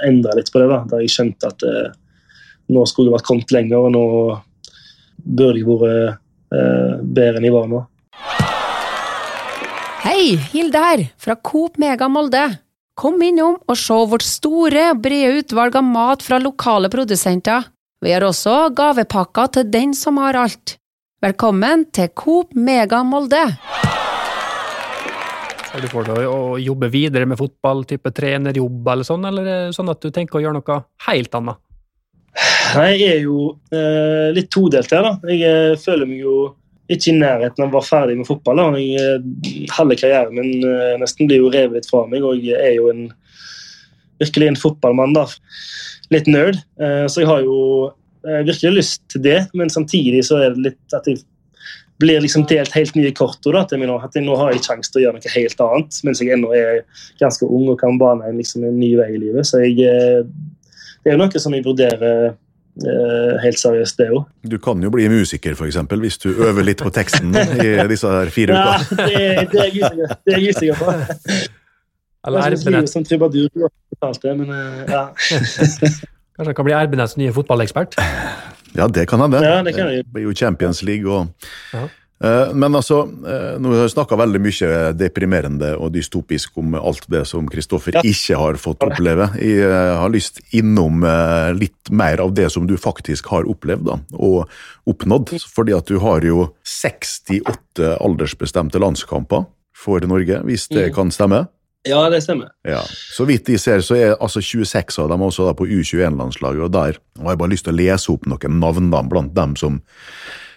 [0.05, 0.69] endre litt på det.
[0.69, 1.95] Da Da jeg skjønte at eh,
[2.73, 4.05] nå skulle jeg vært kommet lenger, og nå
[5.23, 6.19] burde jeg vært
[6.53, 7.85] eh, bedre enn jeg var nå.
[10.03, 12.45] Hei, Hilde her, fra Coop Mega Molde.
[12.99, 17.71] Kom innom og se vårt store brede utvalg av mat fra lokale produsenter.
[18.03, 20.77] Vi har også gavepakker til den som har alt.
[21.23, 23.47] Velkommen til Coop Mega Molde!
[25.73, 29.71] Har du for deg å jobbe videre med fotball, type trenerjobb eller sånn, eller er
[29.73, 31.61] sånn at du tenker å gjøre noe helt annet?
[32.77, 33.39] Nei, Jeg er jo
[33.73, 35.33] eh, litt todelt her, da.
[35.33, 36.37] Jeg eh, føler meg jo
[36.93, 38.61] ikke i nærheten av å være ferdig med fotball.
[38.61, 38.69] Da.
[38.77, 42.61] Jeg, eh, halve karrieren min eh, nesten blir jo revet litt fra meg, og jeg
[42.61, 43.07] er jo en,
[44.21, 45.17] virkelig en fotballmann.
[45.17, 45.25] da.
[46.13, 46.61] Litt nerd.
[46.81, 47.59] Eh, så jeg har jo
[48.23, 51.25] virkelig lyst til det, men samtidig så er det litt at jeg
[52.03, 53.41] blir liksom delt helt nye kort.
[53.47, 56.23] Da, til nå, at nå har jeg sjanse til å gjøre noe helt annet, mens
[56.23, 56.83] jeg ennå er
[57.23, 59.49] ganske ung og kan bane en, liksom, en ny vei i livet.
[59.49, 60.23] Så jeg, eh,
[61.03, 64.23] det er jo noe som jeg vurderer eh, helt seriøst, det òg.
[64.53, 68.33] Du kan jo bli musiker, f.eks., hvis du øver litt på teksten i disse her
[68.35, 69.03] fire ukene.
[69.03, 70.97] Ja, det, det er jeg usikker på.
[72.23, 72.91] Eller Erbenet.
[72.91, 73.49] Som trubadur,
[74.39, 74.51] men
[74.87, 75.09] ja.
[76.33, 77.99] Kanskje han kan bli Erbenets nye fotballekspert?
[78.77, 79.43] Ja, det kan hende.
[79.45, 79.91] Ja, det kan.
[79.93, 81.89] Det blir jo Champions League og ja.
[82.23, 87.09] Eh, men altså, eh, nå har vi snakka veldig mye deprimerende og dystopisk om alt
[87.11, 88.03] det som Kristoffer ja.
[88.07, 89.27] ikke har fått oppleve.
[89.43, 91.03] Jeg eh, har lyst innom
[91.59, 94.47] litt mer av det som du faktisk har opplevd da, og
[94.89, 95.35] oppnådd.
[95.51, 100.95] Fordi at du har jo 68 aldersbestemte landskamper for Norge, hvis det mm.
[100.95, 101.47] kan stemme?
[101.89, 102.53] Ja, det stemmer.
[102.63, 102.83] Ja.
[102.87, 106.71] Så vidt de ser, så er altså 26 av dem også da på U21-landslaget, og
[106.77, 109.81] der har jeg bare lyst til å lese opp noen navn da, blant dem som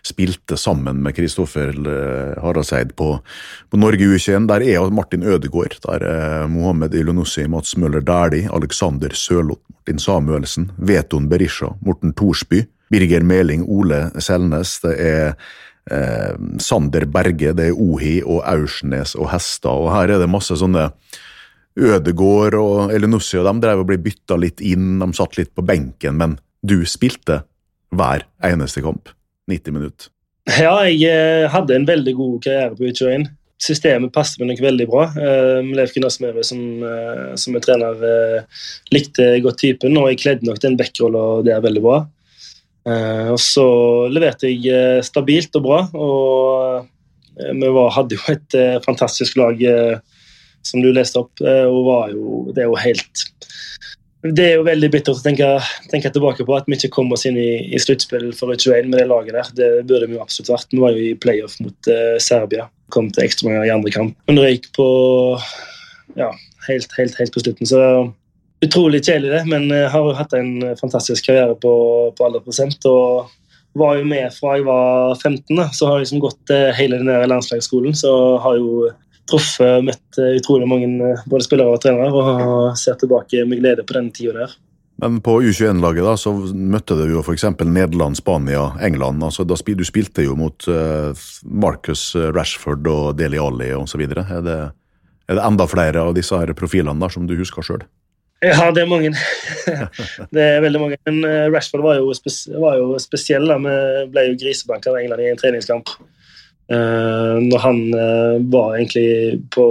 [0.05, 3.07] spilte sammen med Kristoffer Haraldseid Haraseid på,
[3.73, 4.45] på Norge U21.
[4.51, 10.71] Der er Martin Ødegaard, der er Mohammed Ilonossi, Mats Møller Dæhlie, Alexander Sørloth, Martin Samuelsen,
[10.77, 14.77] Veton Berisha, Morten Thorsby, Birger Meling, Ole Selnes.
[14.83, 15.33] Det er
[15.91, 20.57] eh, Sander Berge, det er Ohi og Aursnes og hester, og her er det masse
[20.59, 20.89] sånne
[21.75, 25.65] Ødegård og Elinussi og dem drev og ble bytta litt inn, de satt litt på
[25.65, 27.41] benken, men du spilte
[27.95, 29.11] hver eneste kamp.
[29.51, 30.07] 90 minutter.
[30.49, 33.27] Ja, jeg eh, hadde en veldig god karriere på U21.
[33.61, 35.03] Systemet passet meg nok veldig bra.
[35.15, 38.01] Uh, Leif Gunnar Smøre, som, uh, som er trener,
[38.91, 42.01] likte godt typen, og jeg kledde nok den backrolla der veldig bra.
[42.85, 43.65] Eh, og så
[44.13, 46.83] leverte jeg eh, stabilt og bra, og
[47.39, 49.61] eh, vi var, hadde jo et fantastisk lag,
[50.65, 53.25] som du leste opp, og var jo Det er jo helt
[54.33, 55.47] det er jo veldig bittert å tenke,
[55.91, 58.97] tenke, tilbake på at vi ikke kom oss inn i, i sluttspill for U21 med
[58.97, 59.51] det laget der.
[59.53, 60.71] Det burde vi jo absolutt vært.
[60.73, 62.65] Vi var jo i playoff mot uh, Serbia.
[62.89, 64.17] Kom til ekstraomganger i andre kamp.
[64.25, 64.87] Men røyk på
[66.17, 66.31] ja,
[66.65, 67.69] helt, helt, helt på slutten.
[67.69, 67.83] Så
[68.65, 71.73] utrolig kjedelig, det, men jeg har jo hatt en fantastisk karriere på,
[72.17, 72.85] på alle prosent.
[72.89, 73.33] og
[73.75, 75.65] var jo med fra jeg var 15, da.
[75.75, 77.95] så har jeg liksom gått eh, hele den landslagsskolen.
[77.97, 78.11] Så
[78.43, 78.91] har jo
[79.29, 83.83] truffet møtt eh, utrolig mange eh, både spillere og trenere og ser tilbake med glede
[83.83, 84.55] på den tida der.
[85.03, 87.43] Men på U21-laget da, så møtte du jo f.eks.
[87.67, 89.25] Nederland, Spania, England.
[89.27, 90.67] altså da Du spilte jo mot
[91.43, 94.05] Marcus Rashford og Deli Alli osv.
[94.07, 94.55] Er, det,
[95.27, 97.83] er det enda flere av disse her profilene der som du husker sjøl?
[98.45, 99.11] Ja, det er mange.
[100.35, 100.97] det er veldig mange.
[101.07, 103.47] Men eh, Rashford var jo, spes var jo spesiell.
[103.49, 103.57] Da.
[103.61, 105.91] Vi ble jo grisebanka av England i en treningskamp.
[106.65, 109.65] Uh, når han uh, var egentlig på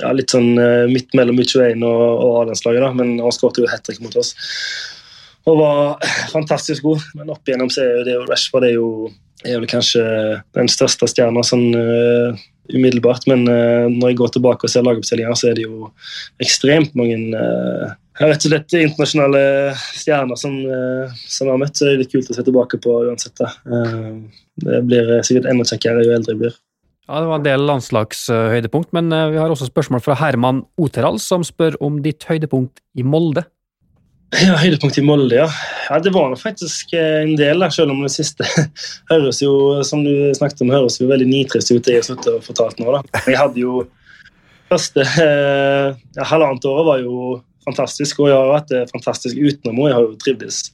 [0.00, 3.84] ja, litt sånn uh, midt mellom U21 og, og A-landslaget, men han skåret jo hat
[3.86, 4.32] trick mot oss.
[5.46, 7.04] Og var fantastisk god.
[7.14, 8.88] Men opp igjennom så er jo det Rashford er jo,
[9.44, 10.02] er jo kanskje
[10.58, 11.68] den største stjerna sånn
[12.72, 13.26] umiddelbart.
[13.30, 15.90] Men når jeg går tilbake og ser lagoppstillinga, så er det jo
[16.42, 17.18] ekstremt mange
[18.22, 19.40] rett og slett internasjonale
[19.98, 20.54] stjerner som,
[21.18, 21.76] som jeg har møtt.
[21.76, 23.42] Så det er litt kult å se tilbake på uansett.
[24.64, 26.60] Det blir sikkert enda kjekkere jo eldre jeg blir.
[27.04, 31.44] Ja, Det var en del landslagshøydepunkt, men vi har også spørsmål fra Herman Oteral, som
[31.44, 33.44] spør om ditt høydepunkt i Molde.
[34.34, 35.48] Ja, Høydepunkt i Molde, ja.
[35.88, 35.98] ja.
[36.02, 38.46] Det var faktisk en del, da, selv om det siste
[39.12, 41.84] høres jo som du snakket om, høres jo veldig nitrist ut.
[41.84, 43.02] det jeg har og fortalt nå da.
[43.28, 43.84] Jeg hadde jo
[44.72, 49.78] første ja, halvannet året var jo fantastisk, og jeg har det fantastisk utenom.
[49.78, 50.64] og Jeg har jo trivdes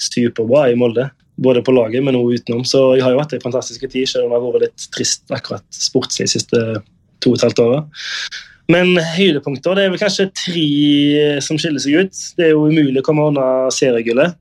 [0.00, 1.10] superbra i Molde
[1.44, 2.64] både på laget, men også utenom.
[2.64, 5.34] Så jeg har jo hatt en fantastisk tid, selv om det har vært litt trist
[5.34, 6.64] akkurat sportslig de siste
[7.24, 7.80] to og et halvt åra.
[8.72, 10.68] Men høydepunkter det er vel kanskje tre
[11.44, 12.22] som skiller seg ut.
[12.38, 14.38] Det er jo umulig å komme unna seriegullet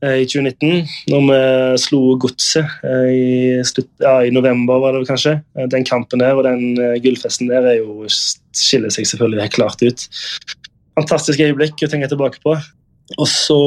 [0.00, 1.40] i 2019, når vi
[1.82, 3.60] slo Godset i,
[4.00, 5.34] ja, i, november, var det vel kanskje.
[5.72, 6.72] Den kampen der og den
[7.04, 10.06] gullfesten der er jo, skiller seg selvfølgelig helt klart ut.
[10.96, 12.56] Fantastisk øyeblikk å tenke tilbake på.
[13.18, 13.60] Og så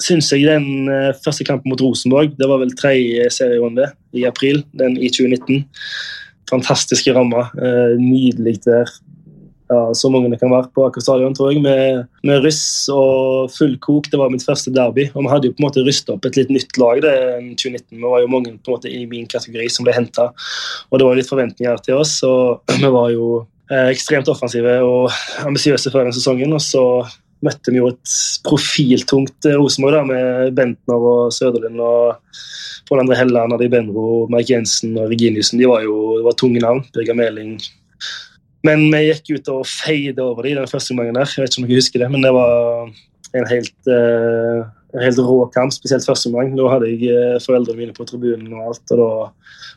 [0.00, 0.88] syns jeg den
[1.24, 5.66] første kampen mot Rosenborg, det var vel tredje serierunde i april, den i 2019.
[6.50, 7.52] Fantastiske rammer.
[7.56, 8.90] Uh, nydelig der.
[9.70, 11.62] Ja, så mange det kan være på Aker stadion, tror jeg.
[11.62, 14.08] Med, med ryss og full kok.
[14.10, 15.06] Det var mitt første derby.
[15.14, 17.14] Og vi hadde jo på en måte rysta opp et litt nytt lag det
[17.54, 17.84] 2019.
[17.94, 20.32] Vi var jo mange på en måte i min kategori som ble henta.
[20.90, 22.16] Og det var litt forventninger til oss.
[22.26, 23.28] Og vi var jo
[23.70, 25.14] eh, ekstremt offensive og
[25.46, 26.58] ambisiøse før den sesongen.
[26.58, 26.84] Og så
[27.44, 28.14] møtte vi jo et
[28.46, 32.40] profiltungt Rosenborg da, med Bentner og Søderlund og
[32.90, 35.60] Pål André Helland, Adi Benro, Merk Jensen og Reginiussen.
[35.60, 36.82] De var jo det var tunge navn.
[36.94, 37.54] Birger Meling.
[38.66, 41.30] Men vi gikk ut og feide over dem den første gangen der.
[41.30, 42.90] Jeg vet ikke om dere husker det, men det var
[43.36, 46.52] en helt, uh, en helt rå kamp, spesielt første omgang.
[46.58, 48.94] Da hadde jeg uh, foreldrene mine på tribunen og alt.
[48.94, 49.10] og da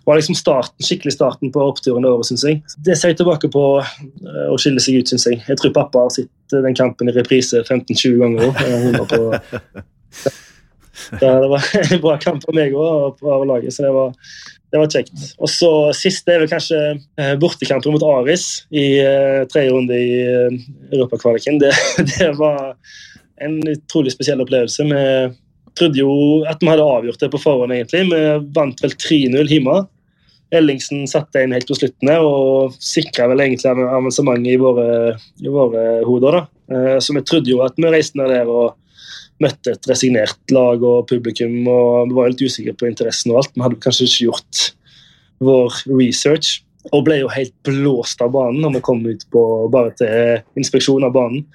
[0.05, 2.61] var liksom starten, skikkelig starten på oppturen over, syns jeg.
[2.85, 5.43] Det ser jeg tilbake på uh, å skille seg ut, syns jeg.
[5.47, 8.45] Jeg tror pappa har sett den kampen i reprise 15-20 ganger
[11.19, 14.11] det var en bra kamp for meg og for laget, så det var,
[14.69, 15.23] det var kjekt.
[15.41, 16.77] Og så Siste er vel kanskje
[17.41, 18.85] bortekampen mot Aris i
[19.49, 20.21] tredje runde i
[20.93, 21.57] europakvaliken.
[21.63, 21.73] Det,
[22.13, 22.75] det var
[23.45, 24.85] en utrolig spesiell opplevelse.
[24.89, 25.03] Vi
[25.77, 26.13] trodde jo
[26.49, 28.05] at vi hadde avgjort det på forhånd, egentlig.
[28.11, 28.21] Vi
[28.55, 29.79] vant vel 3-0 hjemme.
[30.53, 35.85] Ellingsen satte inn helt på slutten og sikra vel egentlig avansementet i våre, i våre
[36.05, 36.37] hoder.
[36.37, 36.43] da.
[36.73, 38.75] Eh, så vi trodde jo at vi reiste ned der og
[39.41, 41.55] møtte et resignert lag og publikum.
[41.67, 43.55] og Vi var litt usikre på interessen og alt.
[43.55, 44.67] Vi hadde kanskje ikke gjort
[45.43, 46.61] vår research.
[46.91, 51.05] Og ble jo helt blåst av banen når vi kom ut på, bare til inspeksjon
[51.07, 51.45] av banen.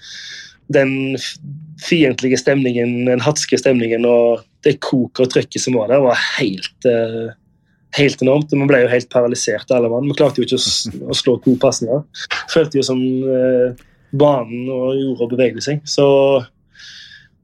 [0.73, 1.19] Den
[1.83, 6.89] fiendtlige stemningen, den hatske stemningen og det koket og trøkket som var der, var helt
[6.89, 7.31] uh,
[7.97, 8.53] helt enormt.
[8.53, 10.09] Vi ble jo helt paralysert, alle mann.
[10.09, 12.05] Vi klarte jo ikke å, slå to pasninger.
[12.53, 13.81] Følte jo som eh,
[14.19, 15.83] banen og jorda bevegde seg.
[15.89, 16.07] Så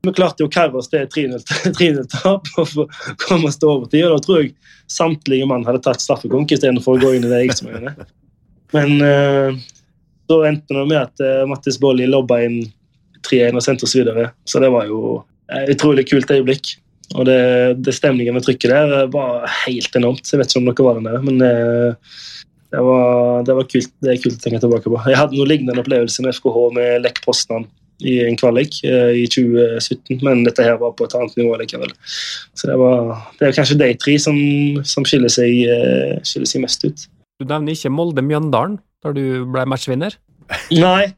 [0.05, 4.07] vi klarte å karre oss til 3-0-tap og komme oss til overtid.
[4.07, 4.55] Og da tror jeg
[4.93, 8.09] samtlige mann hadde tatt straffekonk istedenfor å gå inn i det jeg som gjorde.
[8.75, 9.65] Men uh,
[10.29, 12.65] så endte det med at uh, Mattis Bolli lobba inn
[13.27, 14.31] 3-1 og sendte oss videre.
[14.49, 16.77] Så det var jo et utrolig kult øyeblikk.
[17.15, 17.41] Og det,
[17.85, 20.27] det stemningen med trykket der var helt enormt.
[20.31, 21.53] Jeg vet ikke om dere var der, men det,
[22.73, 23.93] det, var, det var kult.
[24.03, 25.01] Det er kult å tenke tilbake på.
[25.11, 27.69] Jeg hadde noe lignende opplevelse med FKH med Lech Poznan
[28.03, 31.93] i en kvalik eh, i 2017, men dette her var på et annet nivå likevel.
[32.59, 34.39] Så det, var, det er kanskje de tre som,
[34.89, 37.07] som skiller, seg, eh, skiller, seg, mest ut.
[37.43, 40.15] Du nevner ikke Molde-Mjøndalen, da du ble matchvinner?
[40.85, 41.09] Nei.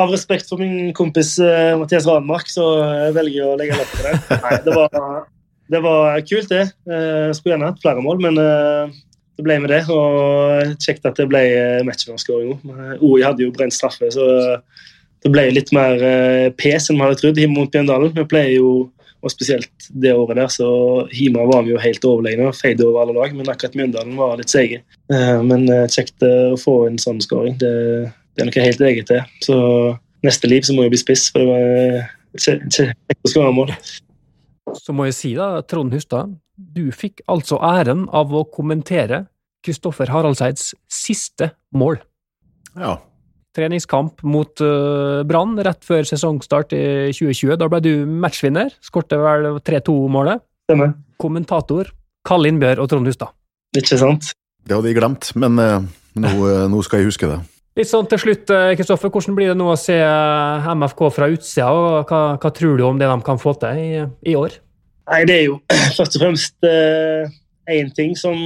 [0.00, 4.06] Av respekt for min kompis uh, Mathias Ranmark, så jeg velger å legge lett på
[4.06, 4.14] det.
[4.46, 5.26] Nei, det var,
[5.74, 6.62] det var kult, det.
[6.88, 8.88] Uh, skulle gjerne hatt flere mål, men uh,
[9.36, 9.82] det ble med det.
[9.92, 11.44] Og kjekt at det ble
[11.84, 13.04] matchvinnerskåring òg.
[13.04, 14.24] OI hadde jo brent straffe, så
[15.22, 16.00] det ble litt mer
[16.58, 18.16] pes enn vi hadde trodd mot Bjøndalen.
[18.16, 18.72] Vi pleier jo
[19.22, 20.68] og spesielt det året der, så
[21.14, 24.34] Hima var vi jo helt overlegne og feide over alle lag, men akkurat Mjøndalen var
[24.40, 24.80] litt seige.
[25.46, 27.54] Men kjekt å få en sånn skåring.
[27.60, 27.70] Det,
[28.34, 29.20] det er noe helt eget, det.
[29.46, 29.56] Så
[30.26, 32.10] neste liv så må jeg bli spiss, for det var
[32.42, 33.70] kjekt å skåre mål.
[34.78, 39.26] Så må jeg si da, Trond Hustad, du fikk altså æren av å kommentere
[39.62, 42.00] Kristoffer Haraldseids siste mål.
[42.74, 42.96] Ja.
[43.56, 46.84] Treningskamp mot uh, Brann rett før sesongstart i
[47.14, 47.56] 2020.
[47.60, 48.72] Da ble du matchvinner.
[48.84, 50.42] Skårte vel 3-2-målet.
[50.68, 50.94] Stemmer.
[51.20, 51.92] Kommentator
[52.26, 53.34] Kalle Innbjørg og Trond Hustad.
[53.76, 54.32] Ikke sant?
[54.62, 55.80] Det hadde jeg glemt, men uh,
[56.18, 57.40] nå, uh, nå, skal jeg huske det.
[57.80, 59.08] Litt sånn til slutt, Kristoffer.
[59.08, 62.98] Hvordan blir det nå å se MFK fra utsida, og hva, hva, tror du om
[63.00, 64.58] det de kan få til i, i år?
[65.08, 65.56] Nei, Det er jo
[65.98, 66.68] først og fremst
[67.70, 68.38] én ting som,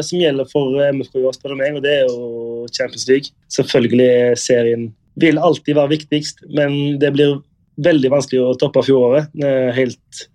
[0.00, 3.34] som, gjelder for MFK i år, spør meg, og det er jo Champions League.
[3.52, 4.88] Selvfølgelig er serien
[5.20, 7.38] vil alltid være viktigst, men det blir
[7.84, 9.32] veldig vanskelig å toppe fjoråret.
[9.76, 10.26] Helt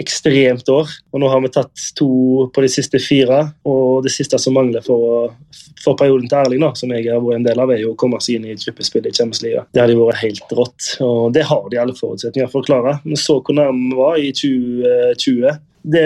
[0.00, 0.90] ekstremt år.
[1.12, 2.10] Og nå har vi tatt to
[2.54, 5.34] på de siste fire, og det siste som mangler for,
[5.82, 7.98] for perioden til Erling, da, som jeg har vært en del av, er jo å
[8.00, 9.66] komme seg inn i gruppespillet i Champions League.
[9.74, 12.96] Det hadde vært helt rått, og det har de alle forutsetninger for å klare.
[13.04, 15.60] Vi så hvor nærme vi var i 2020.
[15.82, 16.04] Det,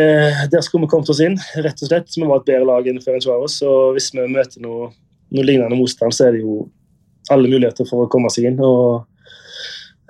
[0.53, 2.13] der skulle vi kommet oss inn, rett og slett.
[2.15, 4.93] Vi var et bedre lag enn Ferencvaros, og hvis vi møter noe,
[5.35, 6.63] noe lignende motstand, så er det jo
[7.33, 8.61] alle muligheter for å komme seg inn.
[8.63, 9.09] og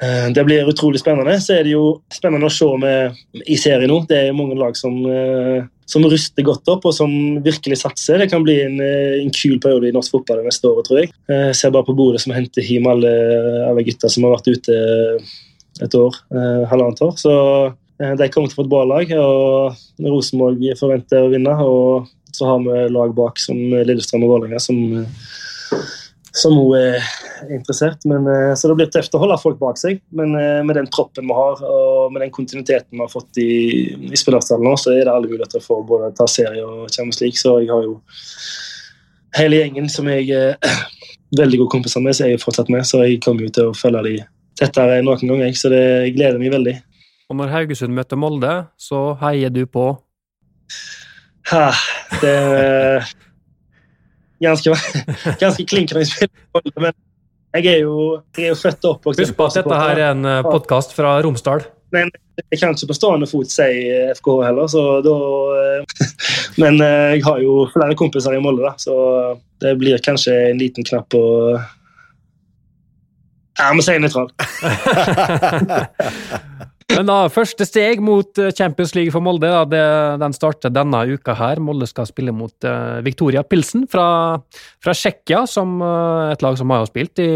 [0.03, 1.37] Eh, det blir utrolig spennende.
[1.41, 4.01] Så er det jo spennende å se med, i serien nå.
[4.09, 7.11] Det er mange lag som, eh, som ruster godt opp og som
[7.45, 8.19] virkelig satser.
[8.19, 11.01] Det kan bli en, eh, en kul periode i norsk fotball det neste året, tror
[11.01, 11.11] jeg.
[11.29, 13.15] Jeg ser bare på bordet som henter hjem alle,
[13.69, 14.75] alle gutta som har vært ute
[15.83, 16.15] et år,
[16.71, 17.15] halvannet år.
[17.19, 19.13] Så de kommer til å få et bra lag.
[19.19, 21.55] og Rosenborg forventer å vinne.
[21.63, 24.81] Og så har vi lag bak som Lillestrøm og Vålerenga som
[26.35, 27.03] som hun er
[27.55, 28.05] interessert.
[28.05, 30.01] Men, eh, så det blir tøft å holde folk bak seg.
[30.19, 33.51] Men eh, med den troppen vi har, og med den kontinuiteten vi har fått i,
[34.11, 37.23] i spillerstallen nå, så er det alle muligheter for både å ta serie og Champions
[37.23, 37.39] League.
[37.39, 38.01] Så jeg har jo
[39.39, 40.59] hele gjengen som jeg er
[41.39, 42.83] veldig gode kompiser med, så jeg er fortsatt med.
[42.89, 45.55] Så jeg kommer jo til å følge dem tettere noen gang.
[45.59, 45.85] Så det
[46.19, 46.77] gleder meg veldig.
[47.31, 49.87] Og når Haugesund møter Molde, så heier du på?
[51.49, 51.71] Ha,
[52.21, 52.35] det
[54.45, 54.75] ganske,
[55.41, 56.29] ganske klinkende spill.
[56.77, 56.93] Men
[57.55, 60.29] jeg er jo, jeg er jo født og Husk på at dette her er en
[60.29, 61.65] eh, podkast fra Romsdal.
[61.95, 62.11] Men
[62.51, 63.71] jeg kan ikke på stående fot si
[64.19, 65.17] FK heller, så da
[65.63, 65.81] eh,
[66.61, 68.95] Men eh, jeg har jo flere kompiser i Molde, da, så
[69.65, 71.23] det blir kanskje en liten knapp på
[73.55, 74.29] Ja, vi sier nøytral.
[76.93, 79.85] Men da, første steg mot eh, Champions League for Molde, da, det,
[80.21, 81.61] den starter denne uka her.
[81.65, 84.07] Molde skal spille mot uh, Victoria Pilsen fra,
[84.85, 87.31] fra Tsjekkia, uh, et lag som har spilt i,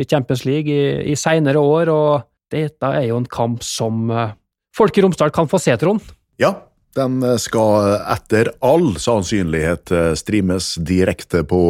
[0.00, 1.92] i Champions League i, i seinere år.
[1.92, 4.32] og dette er jo en kamp som uh,
[4.76, 6.00] folk i Romsdal kan få se, Trond?
[6.40, 6.54] Ja,
[6.96, 11.60] den skal etter all sannsynlighet streames direkte på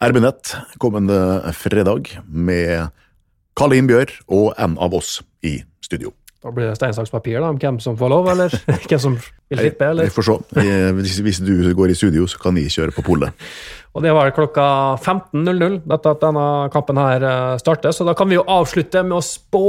[0.00, 1.18] RB-nett kommende
[1.58, 2.94] fredag, med
[3.58, 6.14] Kalle Innbjørg og en av oss i studio.
[6.44, 8.52] Da blir det stein, saks, papir da, om hvem som får lov, eller
[8.90, 9.86] hvem som vil slippe?
[9.94, 10.10] eller?
[10.10, 11.22] Vi får se.
[11.24, 13.46] Hvis du går i studio, så kan jeg kjøre på polet.
[13.96, 14.66] Og Det var klokka
[15.00, 19.24] 15.00 at denne kampen her eh, starter, så da kan vi jo avslutte med å
[19.24, 19.64] spå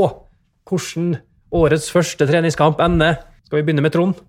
[0.67, 1.15] hvordan
[1.55, 3.21] årets første treningskamp ender.
[3.45, 4.19] Skal vi begynne med Trond?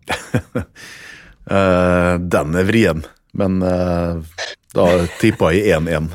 [1.51, 3.03] uh, den er vrien,
[3.34, 4.22] men uh,
[4.76, 4.88] da
[5.18, 6.12] tipper jeg 1-1.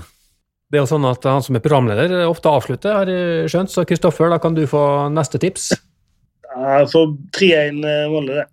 [0.71, 3.73] Det er jo sånn at Han som er programleder, ofte avslutter, har jeg skjønt.
[3.73, 5.73] Så Kristoffer, da kan du få neste tips.
[6.51, 8.47] Ja, for 3-1 eh, Molde, det.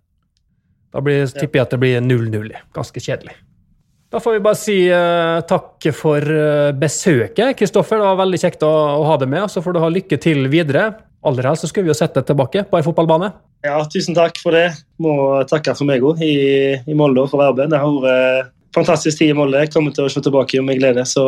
[0.89, 2.49] Da blir, tipper jeg at det blir 0-0.
[2.73, 3.35] Ganske kjedelig.
[4.09, 7.99] Da får vi bare si uh, takk for uh, besøket, Kristoffer.
[8.01, 9.45] Det var veldig kjekt å, å, ha deg med.
[9.53, 10.87] Så får du ha lykke til videre.
[11.29, 13.29] Aller helst så skulle vi jo sett deg tilbake på ei fotballbane.
[13.67, 14.71] Ja, tusen takk for det.
[15.03, 15.13] Må
[15.51, 16.33] takke for meg òg i,
[16.79, 17.75] i, Molde og for arbeidet.
[17.75, 19.61] Det har vært fantastisk tid i Molde.
[19.61, 21.25] Jeg kommer til å se tilbake med glede, så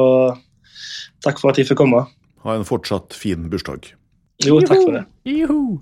[1.26, 2.06] takk for at jeg fikk komme.
[2.48, 3.92] Ha en fortsatt fin bursdag.
[4.48, 5.06] Jo, takk for det.
[5.30, 5.82] Juhu.